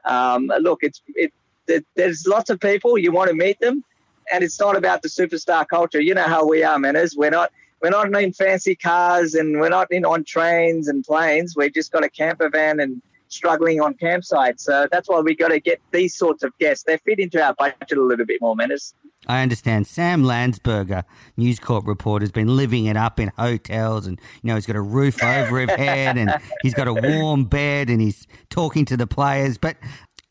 um, 0.05 0.51
look, 0.59 0.79
it's 0.81 1.01
it, 1.15 1.33
it, 1.67 1.85
there's 1.95 2.25
lots 2.27 2.49
of 2.49 2.59
people 2.59 2.97
you 2.97 3.12
want 3.12 3.29
to 3.29 3.35
meet 3.35 3.59
them, 3.59 3.83
and 4.31 4.43
it's 4.43 4.59
not 4.59 4.75
about 4.75 5.01
the 5.01 5.09
superstar 5.09 5.67
culture. 5.67 6.01
You 6.01 6.13
know 6.13 6.23
how 6.23 6.47
we 6.47 6.63
are, 6.63 6.77
Menners. 6.77 7.15
We're 7.15 7.29
not 7.29 7.51
we're 7.81 7.89
not 7.89 8.13
in 8.21 8.33
fancy 8.33 8.75
cars 8.75 9.35
and 9.35 9.59
we're 9.59 9.69
not 9.69 9.91
in 9.91 10.05
on 10.05 10.23
trains 10.23 10.88
and 10.88 11.03
planes. 11.03 11.55
We've 11.55 11.73
just 11.73 11.91
got 11.91 12.03
a 12.03 12.09
camper 12.09 12.49
van 12.49 12.79
and 12.79 13.01
struggling 13.29 13.79
on 13.79 13.93
campsites. 13.93 14.62
So 14.62 14.88
that's 14.91 15.07
why 15.07 15.21
we 15.21 15.35
got 15.35 15.49
to 15.49 15.59
get 15.59 15.79
these 15.91 16.15
sorts 16.15 16.43
of 16.43 16.57
guests. 16.57 16.83
They 16.83 16.97
fit 16.97 17.19
into 17.19 17.41
our 17.41 17.53
budget 17.53 17.97
a 17.97 18.01
little 18.01 18.25
bit 18.25 18.41
more, 18.41 18.55
Menners. 18.55 18.93
I 19.30 19.44
understand. 19.44 19.86
Sam 19.86 20.24
Landsberger, 20.24 21.04
News 21.38 21.60
Corp 21.60 21.86
reporter, 21.86 22.24
has 22.24 22.32
been 22.32 22.58
living 22.58 22.86
it 22.86 22.98
up 22.98 23.20
in 23.20 23.32
hotels, 23.38 24.08
and 24.08 24.20
you 24.42 24.48
know 24.48 24.56
he's 24.56 24.65
got 24.65 24.76
a 24.76 24.82
roof 24.82 25.24
over 25.24 25.60
his 25.60 25.70
head, 25.70 26.18
and 26.18 26.34
he's 26.63 26.74
got 26.74 26.88
a 26.88 26.94
warm 26.94 27.46
bed, 27.46 27.92
and 27.92 28.02
he's 28.02 28.26
talking 28.50 28.86
to 28.86 28.98
the 28.98 29.06
players. 29.06 29.60
But 29.60 29.78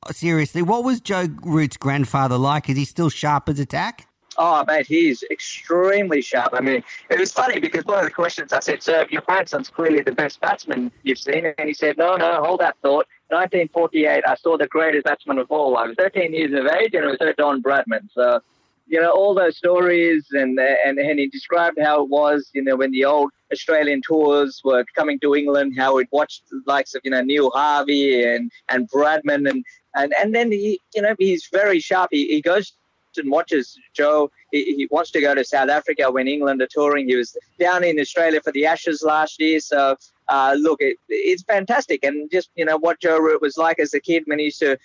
uh, 0.03 0.13
seriously, 0.13 0.63
what 0.63 0.83
was 0.83 1.01
Joe 1.01 1.29
Root's 1.45 1.77
grandfather 1.77 2.37
like? 2.37 2.69
Is 2.69 2.77
he 2.77 2.85
still 2.85 3.09
sharp 3.09 3.49
as 3.49 3.61
a 3.61 3.67
tack? 3.67 4.09
Oh, 4.37 4.65
mate, 4.67 4.87
he's 4.87 5.23
extremely 5.31 6.21
sharp. 6.21 6.51
I 6.53 6.61
mean, 6.61 6.83
it 7.09 7.21
was 7.21 7.33
funny 7.33 7.61
because 7.61 7.85
one 7.85 7.99
of 7.99 8.05
the 8.05 8.11
questions 8.11 8.53
I 8.53 8.61
said, 8.61 8.83
Sir, 8.83 9.07
your 9.11 9.23
grandson's 9.23 9.69
clearly 9.69 10.01
the 10.01 10.13
best 10.13 10.41
batsman 10.41 10.91
you've 11.05 11.19
seen. 11.19 11.53
And 11.57 11.69
he 11.69 11.75
said, 11.75 11.99
No, 11.99 12.17
no, 12.17 12.43
hold 12.43 12.61
that 12.61 12.77
thought. 12.83 13.07
1948, 13.31 14.25
I 14.27 14.35
saw 14.37 14.57
the 14.57 14.67
greatest 14.67 15.05
batsman 15.05 15.39
of 15.39 15.51
all. 15.51 15.77
I 15.77 15.87
was 15.87 15.97
13 15.99 16.33
years 16.33 16.53
of 16.53 16.67
age 16.67 16.95
and 16.95 17.05
it 17.05 17.09
was 17.09 17.19
Sir 17.21 17.35
Don 17.37 17.63
Bradman. 17.63 18.09
So, 18.13 18.41
you 18.89 19.01
know, 19.01 19.11
all 19.11 19.35
those 19.35 19.57
stories 19.57 20.27
and, 20.33 20.59
and, 20.59 20.99
and 20.99 21.19
he 21.19 21.29
described 21.29 21.79
how 21.81 22.03
it 22.03 22.09
was, 22.09 22.51
you 22.55 22.63
know, 22.63 22.77
when 22.77 22.91
the 22.91 23.05
old 23.05 23.31
Australian 23.53 24.01
tours 24.07 24.61
were 24.65 24.85
coming 24.97 25.19
to 25.21 25.35
England, 25.35 25.75
how 25.77 25.97
we'd 25.97 26.09
watched 26.11 26.49
the 26.51 26.63
likes 26.67 26.95
of, 26.95 27.03
you 27.05 27.11
know, 27.11 27.23
Neil 27.23 27.51
Harvey 27.51 28.25
and, 28.25 28.51
and 28.71 28.91
Bradman. 28.91 29.49
And, 29.49 29.65
and, 29.95 30.15
and 30.19 30.35
then, 30.35 30.51
he, 30.51 30.81
you 30.95 31.03
know, 31.03 31.15
he's 31.19 31.49
very 31.53 31.81
sharp. 31.81 32.09
He, 32.13 32.29
he 32.29 32.41
goes 32.41 32.73
and 33.19 33.31
watches 33.31 33.79
Joe. 33.95 34.31
He, 34.53 34.77
he, 34.77 34.89
wants 34.91 35.11
to 35.11 35.21
go 35.21 35.35
to 35.35 35.45
South 35.45 35.69
Africa 35.69 36.11
when 36.11 36.29
England 36.29 36.63
are 36.63 36.69
touring. 36.71 37.09
He 37.09 37.17
was 37.17 37.37
down 37.59 37.85
in 37.85 37.99
Australia 37.99 38.41
for 38.43 38.53
the 38.53 38.67
Ashes 38.67 39.03
last 39.03 39.41
year. 39.41 39.61
So, 39.61 39.97
uh, 40.29 40.57
look, 40.59 40.81
it, 40.81 40.99
it's 41.09 41.43
fantastic. 41.43 42.05
And 42.05 42.31
just, 42.31 42.51
you 42.55 42.65
know, 42.65 42.79
what 42.79 43.01
Joe 43.01 43.19
Root 43.19 43.43
was 43.43 43.57
like 43.57 43.79
as 43.79 43.93
a 43.95 44.01
kid 44.01 44.23
when 44.27 44.39
he 44.39 44.47
used 44.47 44.61
to, 44.61 44.79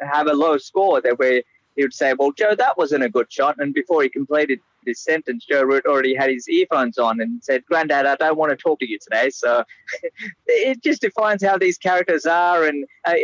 have 0.00 0.26
a 0.26 0.32
low 0.32 0.58
score 0.58 1.00
that 1.00 1.16
where 1.18 1.40
he 1.76 1.82
would 1.82 1.94
say, 1.94 2.14
well, 2.18 2.32
Joe, 2.32 2.54
that 2.54 2.78
wasn't 2.78 3.04
a 3.04 3.08
good 3.08 3.32
shot. 3.32 3.56
And 3.58 3.74
before 3.74 4.02
he 4.02 4.08
completed 4.08 4.60
his 4.86 5.00
sentence, 5.00 5.44
Joe 5.44 5.62
Root 5.62 5.86
already 5.86 6.14
had 6.14 6.30
his 6.30 6.48
earphones 6.48 6.98
on 6.98 7.20
and 7.20 7.42
said, 7.42 7.64
Granddad, 7.66 8.06
I 8.06 8.16
don't 8.16 8.36
want 8.36 8.50
to 8.50 8.56
talk 8.56 8.78
to 8.80 8.88
you 8.88 8.98
today. 8.98 9.30
So 9.30 9.64
it 10.46 10.82
just 10.82 11.00
defines 11.00 11.42
how 11.42 11.58
these 11.58 11.78
characters 11.78 12.26
are. 12.26 12.64
And 12.64 12.86
uh, 13.04 13.14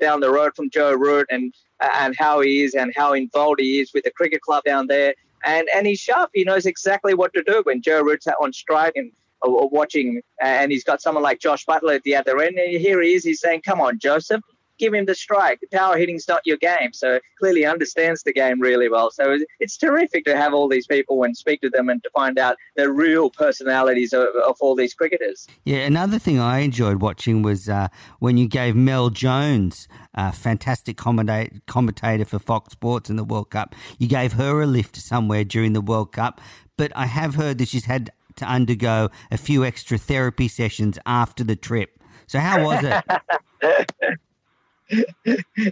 down 0.00 0.20
the 0.20 0.30
road 0.30 0.52
from 0.56 0.70
Joe 0.70 0.92
Root 0.94 1.26
and 1.30 1.54
and 1.80 2.16
how 2.18 2.40
he 2.40 2.62
is 2.62 2.74
and 2.74 2.92
how 2.96 3.12
involved 3.12 3.60
he 3.60 3.80
is 3.80 3.92
with 3.94 4.04
the 4.04 4.10
cricket 4.10 4.40
club 4.40 4.64
down 4.64 4.86
there. 4.86 5.14
And 5.44 5.68
and 5.74 5.86
he's 5.86 6.00
sharp. 6.00 6.30
He 6.34 6.44
knows 6.44 6.66
exactly 6.66 7.14
what 7.14 7.32
to 7.34 7.42
do 7.42 7.62
when 7.64 7.82
Joe 7.82 8.02
Root's 8.02 8.26
on 8.26 8.52
strike 8.52 8.94
and 8.96 9.12
or 9.42 9.68
watching, 9.68 10.20
and 10.42 10.72
he's 10.72 10.82
got 10.82 11.00
someone 11.00 11.22
like 11.22 11.38
Jos 11.38 11.64
Buttler 11.64 11.94
at 11.94 12.02
the 12.02 12.16
other 12.16 12.40
end. 12.42 12.58
And 12.58 12.80
here 12.80 13.00
he 13.00 13.14
is. 13.14 13.24
He's 13.24 13.40
saying, 13.40 13.62
"Come 13.62 13.80
on, 13.80 14.00
Joseph." 14.00 14.42
Give 14.78 14.94
him 14.94 15.06
the 15.06 15.14
strike. 15.14 15.60
The 15.60 15.76
power 15.76 15.96
hitting's 15.96 16.28
not 16.28 16.42
your 16.44 16.56
game. 16.56 16.92
So 16.92 17.20
clearly 17.38 17.64
understands 17.64 18.22
the 18.22 18.32
game 18.32 18.60
really 18.60 18.88
well. 18.88 19.10
So 19.10 19.38
it's 19.60 19.76
terrific 19.76 20.24
to 20.26 20.36
have 20.36 20.54
all 20.54 20.68
these 20.68 20.86
people 20.86 21.22
and 21.24 21.36
speak 21.36 21.60
to 21.62 21.70
them 21.70 21.88
and 21.88 22.02
to 22.02 22.10
find 22.10 22.38
out 22.38 22.56
the 22.76 22.90
real 22.90 23.30
personalities 23.30 24.12
of, 24.12 24.28
of 24.46 24.56
all 24.60 24.74
these 24.74 24.94
cricketers. 24.94 25.46
Yeah, 25.64 25.78
another 25.78 26.18
thing 26.18 26.38
I 26.38 26.60
enjoyed 26.60 27.00
watching 27.00 27.42
was 27.42 27.68
uh, 27.68 27.88
when 28.18 28.36
you 28.36 28.48
gave 28.48 28.76
Mel 28.76 29.10
Jones, 29.10 29.88
a 30.14 30.32
fantastic 30.32 30.96
commentator 30.96 32.24
for 32.24 32.38
Fox 32.38 32.72
Sports 32.72 33.10
in 33.10 33.16
the 33.16 33.24
World 33.24 33.50
Cup, 33.50 33.74
you 33.98 34.08
gave 34.08 34.34
her 34.34 34.62
a 34.62 34.66
lift 34.66 34.96
somewhere 34.96 35.44
during 35.44 35.72
the 35.72 35.80
World 35.80 36.12
Cup. 36.12 36.40
But 36.76 36.92
I 36.94 37.06
have 37.06 37.34
heard 37.34 37.58
that 37.58 37.68
she's 37.68 37.86
had 37.86 38.10
to 38.36 38.44
undergo 38.44 39.10
a 39.30 39.36
few 39.36 39.64
extra 39.64 39.98
therapy 39.98 40.48
sessions 40.48 40.98
after 41.04 41.44
the 41.44 41.56
trip. 41.56 41.98
So 42.26 42.38
how 42.38 42.64
was 42.64 42.84
it? 42.84 44.18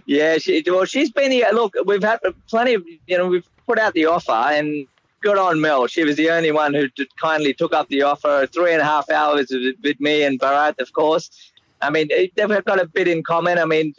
yeah, 0.05 0.37
she, 0.37 0.63
well, 0.67 0.85
she's 0.85 1.11
been 1.11 1.31
here. 1.31 1.49
Look, 1.53 1.75
we've 1.85 2.03
had 2.03 2.19
plenty 2.49 2.75
of, 2.75 2.85
you 3.07 3.17
know, 3.17 3.27
we've 3.27 3.47
put 3.65 3.79
out 3.79 3.93
the 3.93 4.05
offer 4.05 4.31
and 4.31 4.87
good 5.21 5.37
on 5.37 5.59
Mel. 5.59 5.87
She 5.87 6.03
was 6.03 6.15
the 6.15 6.29
only 6.29 6.51
one 6.51 6.73
who 6.73 6.87
did, 6.89 7.15
kindly 7.17 7.53
took 7.53 7.73
up 7.73 7.89
the 7.89 8.03
offer. 8.03 8.47
Three 8.53 8.73
and 8.73 8.81
a 8.81 8.85
half 8.85 9.09
hours 9.09 9.51
with 9.83 9.99
me 9.99 10.23
and 10.23 10.39
Bharat, 10.39 10.79
of 10.79 10.93
course. 10.93 11.29
I 11.81 11.89
mean, 11.89 12.07
eh, 12.11 12.27
they've 12.35 12.65
got 12.65 12.81
a 12.81 12.87
bit 12.87 13.07
in 13.07 13.23
common. 13.23 13.57
I 13.57 13.65
mean, 13.65 13.93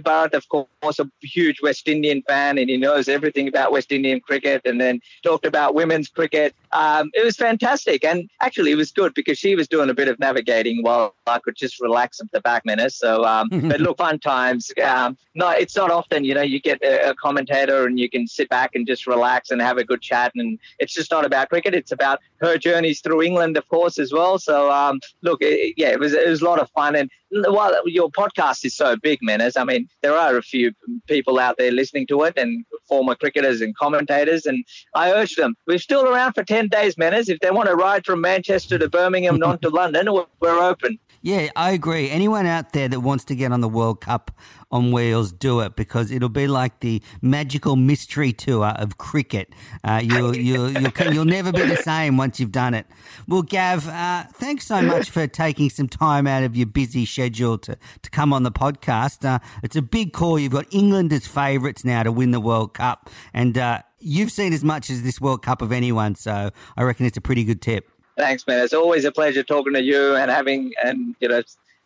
Bharat, 0.00 0.34
of 0.34 0.48
course, 0.48 0.98
a 0.98 1.10
huge 1.22 1.60
West 1.62 1.88
Indian 1.88 2.22
fan, 2.22 2.58
and 2.58 2.68
he 2.68 2.76
knows 2.76 3.08
everything 3.08 3.48
about 3.48 3.72
West 3.72 3.92
Indian 3.92 4.20
cricket. 4.20 4.62
And 4.64 4.80
then 4.80 5.00
talked 5.22 5.46
about 5.46 5.74
women's 5.74 6.08
cricket. 6.08 6.54
Um, 6.72 7.10
it 7.14 7.24
was 7.24 7.36
fantastic, 7.36 8.04
and 8.04 8.28
actually, 8.40 8.72
it 8.72 8.76
was 8.76 8.90
good 8.90 9.14
because 9.14 9.38
she 9.38 9.54
was 9.54 9.68
doing 9.68 9.90
a 9.90 9.94
bit 9.94 10.08
of 10.08 10.18
navigating 10.18 10.82
while 10.82 11.14
I 11.26 11.38
could 11.38 11.56
just 11.56 11.80
relax 11.80 12.20
at 12.20 12.30
the 12.32 12.40
back 12.40 12.64
Menners. 12.64 12.92
So, 12.92 13.24
um, 13.24 13.48
but 13.52 13.80
look, 13.80 13.98
fun 13.98 14.18
times. 14.18 14.70
Um, 14.82 15.16
no, 15.34 15.50
it's 15.50 15.76
not 15.76 15.90
often, 15.90 16.24
you 16.24 16.34
know, 16.34 16.42
you 16.42 16.60
get 16.60 16.82
a, 16.82 17.10
a 17.10 17.14
commentator 17.14 17.86
and 17.86 17.98
you 17.98 18.08
can 18.08 18.26
sit 18.26 18.48
back 18.48 18.74
and 18.74 18.86
just 18.86 19.06
relax 19.06 19.50
and 19.50 19.60
have 19.60 19.78
a 19.78 19.84
good 19.84 20.00
chat. 20.00 20.32
And 20.34 20.58
it's 20.78 20.92
just 20.92 21.10
not 21.10 21.24
about 21.24 21.48
cricket; 21.48 21.74
it's 21.74 21.92
about 21.92 22.20
her 22.40 22.58
journeys 22.58 23.00
through 23.00 23.22
England, 23.22 23.56
of 23.56 23.68
course, 23.68 23.98
as 23.98 24.12
well. 24.12 24.38
So, 24.38 24.70
um, 24.70 25.00
look, 25.22 25.40
it, 25.42 25.74
yeah, 25.76 25.88
it 25.88 26.00
was 26.00 26.12
it 26.12 26.28
was 26.28 26.42
a 26.42 26.44
lot 26.44 26.58
of 26.58 26.70
fun. 26.70 26.96
And 26.96 27.10
while 27.32 27.74
your 27.86 28.10
podcast 28.10 28.64
is 28.64 28.74
so 28.74 28.96
big, 28.96 29.20
Menners, 29.26 29.60
I 29.60 29.64
mean, 29.64 29.88
there 30.02 30.16
are 30.16 30.36
a 30.36 30.42
few 30.42 30.72
people 31.06 31.38
out 31.38 31.56
there 31.58 31.72
listening 31.72 32.06
to 32.08 32.22
it 32.24 32.34
and 32.36 32.64
former 32.88 33.14
cricketers 33.14 33.60
and 33.60 33.76
commentators. 33.76 34.46
And 34.46 34.64
I 34.94 35.12
urge 35.12 35.36
them, 35.36 35.54
we're 35.66 35.78
still 35.78 36.06
around 36.06 36.34
for 36.34 36.44
10 36.44 36.68
days, 36.68 36.96
Menners. 36.96 37.28
If 37.28 37.40
they 37.40 37.50
want 37.50 37.68
to 37.68 37.74
ride 37.74 38.04
from 38.04 38.20
Manchester 38.20 38.78
to 38.78 38.88
Birmingham 38.88 39.34
and 39.36 39.44
on 39.44 39.58
to 39.60 39.70
London, 39.70 40.08
we're 40.40 40.62
open. 40.62 40.98
Yeah, 41.22 41.50
I 41.54 41.70
agree. 41.70 42.10
Anyone 42.10 42.46
out 42.46 42.72
there 42.72 42.88
that 42.88 43.00
wants 43.00 43.24
to 43.26 43.36
get 43.36 43.52
on 43.52 43.60
the 43.60 43.68
World 43.68 44.00
Cup 44.00 44.32
on 44.72 44.90
wheels, 44.90 45.30
do 45.30 45.60
it 45.60 45.76
because 45.76 46.10
it'll 46.10 46.28
be 46.28 46.46
like 46.46 46.80
the 46.80 47.02
magical 47.20 47.76
mystery 47.76 48.32
tour 48.32 48.66
of 48.66 48.98
cricket. 48.98 49.52
Uh, 49.84 50.00
you'll, 50.02 50.36
you'll, 50.36 50.70
you'll, 50.70 51.12
you'll 51.12 51.24
never 51.24 51.52
be 51.52 51.64
the 51.66 51.76
same 51.76 52.16
once 52.16 52.40
you've 52.40 52.52
done 52.52 52.74
it. 52.74 52.86
Well, 53.28 53.42
Gav, 53.42 53.86
uh, 53.86 54.24
thanks 54.32 54.66
so 54.66 54.82
much 54.82 55.10
for 55.10 55.26
taking 55.26 55.70
some 55.70 55.88
time 55.88 56.26
out 56.26 56.42
of 56.42 56.56
your 56.56 56.66
busy 56.66 57.04
schedule 57.04 57.58
to, 57.58 57.76
to 58.02 58.10
come 58.10 58.32
on 58.32 58.42
the 58.42 58.52
podcast. 58.52 59.24
Uh, 59.24 59.38
it's 59.62 59.76
a 59.76 59.82
big 59.82 60.12
call. 60.12 60.38
You've 60.38 60.52
got 60.52 60.66
England 60.70 61.12
as 61.12 61.26
favourites 61.26 61.84
now 61.84 62.02
to 62.02 62.10
win 62.10 62.30
the 62.30 62.40
World 62.40 62.74
Cup, 62.74 63.10
and 63.34 63.58
uh, 63.58 63.82
you've 64.00 64.32
seen 64.32 64.52
as 64.52 64.64
much 64.64 64.90
as 64.90 65.02
this 65.02 65.20
World 65.20 65.42
Cup 65.42 65.62
of 65.62 65.72
anyone, 65.72 66.14
so 66.14 66.50
I 66.76 66.82
reckon 66.82 67.06
it's 67.06 67.16
a 67.16 67.20
pretty 67.20 67.44
good 67.44 67.60
tip. 67.60 67.88
Thanks, 68.16 68.46
man. 68.46 68.62
It's 68.62 68.74
always 68.74 69.04
a 69.04 69.12
pleasure 69.12 69.42
talking 69.42 69.72
to 69.72 69.82
you 69.82 70.16
and 70.16 70.30
having 70.30 70.72
and 70.84 71.16
you 71.20 71.28
know 71.28 71.42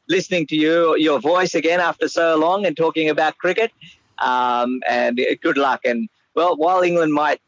listening 0.09 0.47
to 0.49 0.57
you, 0.57 0.97
your 0.97 1.21
voice 1.21 1.55
again 1.55 1.81
after 1.81 2.09
so 2.09 2.37
long, 2.37 2.67
and 2.67 2.77
talking 2.77 3.09
about 3.09 3.39
cricket. 3.39 3.73
Um, 4.19 4.81
and 4.89 5.21
good 5.43 5.59
luck. 5.59 5.81
And 5.85 6.09
well, 6.35 6.57
while 6.57 6.83
England 6.83 7.13
might 7.13 7.41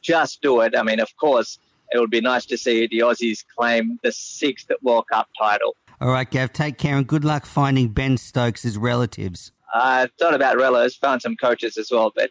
just 0.00 0.42
do 0.42 0.60
it, 0.60 0.76
I 0.76 0.82
mean, 0.82 1.00
of 1.00 1.16
course, 1.16 1.58
it 1.92 1.98
would 1.98 2.10
be 2.10 2.20
nice 2.20 2.46
to 2.46 2.56
see 2.56 2.86
the 2.86 3.00
Aussies 3.00 3.44
claim 3.56 3.98
the 4.02 4.12
sixth 4.12 4.70
World 4.82 5.06
Cup 5.12 5.28
title. 5.38 5.76
All 6.00 6.08
right, 6.08 6.28
Gav. 6.28 6.52
Take 6.52 6.78
care 6.78 6.96
and 6.96 7.06
good 7.06 7.24
luck 7.24 7.46
finding 7.46 7.88
Ben 7.88 8.16
Stokes' 8.16 8.76
relatives. 8.76 9.52
I 9.74 10.02
uh, 10.02 10.06
thought 10.18 10.34
about 10.34 10.56
relatives, 10.56 10.96
found 10.96 11.22
some 11.22 11.36
coaches 11.36 11.76
as 11.78 11.90
well, 11.90 12.12
but 12.14 12.30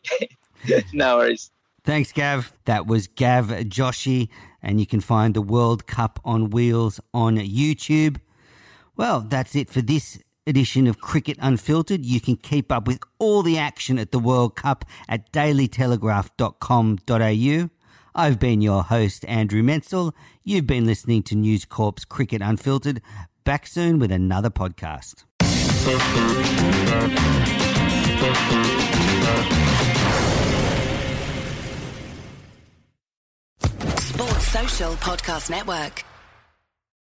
no 0.94 1.18
worries. 1.18 1.52
Thanks, 1.84 2.12
Gav. 2.12 2.54
That 2.66 2.86
was 2.86 3.08
Gav 3.08 3.48
Joshi 3.48 4.30
and 4.62 4.80
you 4.80 4.86
can 4.86 5.02
find 5.02 5.34
the 5.34 5.42
World 5.42 5.88
Cup 5.88 6.20
on 6.24 6.50
Wheels 6.50 7.00
on 7.14 7.38
YouTube. 7.38 8.18
Well, 8.96 9.22
that's 9.22 9.56
it 9.56 9.70
for 9.70 9.82
this 9.82 10.20
edition 10.46 10.88
of 10.88 11.00
Cricket 11.00 11.38
Unfiltered. 11.42 12.06
You 12.06 12.20
can 12.20 12.36
keep 12.36 12.72
up 12.72 12.88
with 12.88 13.00
all 13.20 13.42
the 13.42 13.58
action 13.58 13.98
at 14.00 14.12
the 14.12 14.20
World 14.20 14.56
Cup 14.56 14.86
at 15.08 15.32
dailytelegraph.com.au. 15.32 17.70
I've 18.14 18.40
been 18.40 18.62
your 18.62 18.84
host, 18.84 19.24
Andrew 19.26 19.64
Menczel. 19.64 20.12
You've 20.44 20.68
been 20.68 20.86
listening 20.86 21.24
to 21.24 21.36
News 21.36 21.64
Corp's 21.66 22.04
Cricket 22.04 22.42
Unfiltered. 22.42 23.02
Back 23.44 23.66
soon 23.66 24.00
with 24.00 24.12
another 24.12 24.50
podcast. 24.50 25.24
Sports 34.00 34.48
Social 34.48 34.94
Podcast 34.96 35.50
Network. 35.50 36.04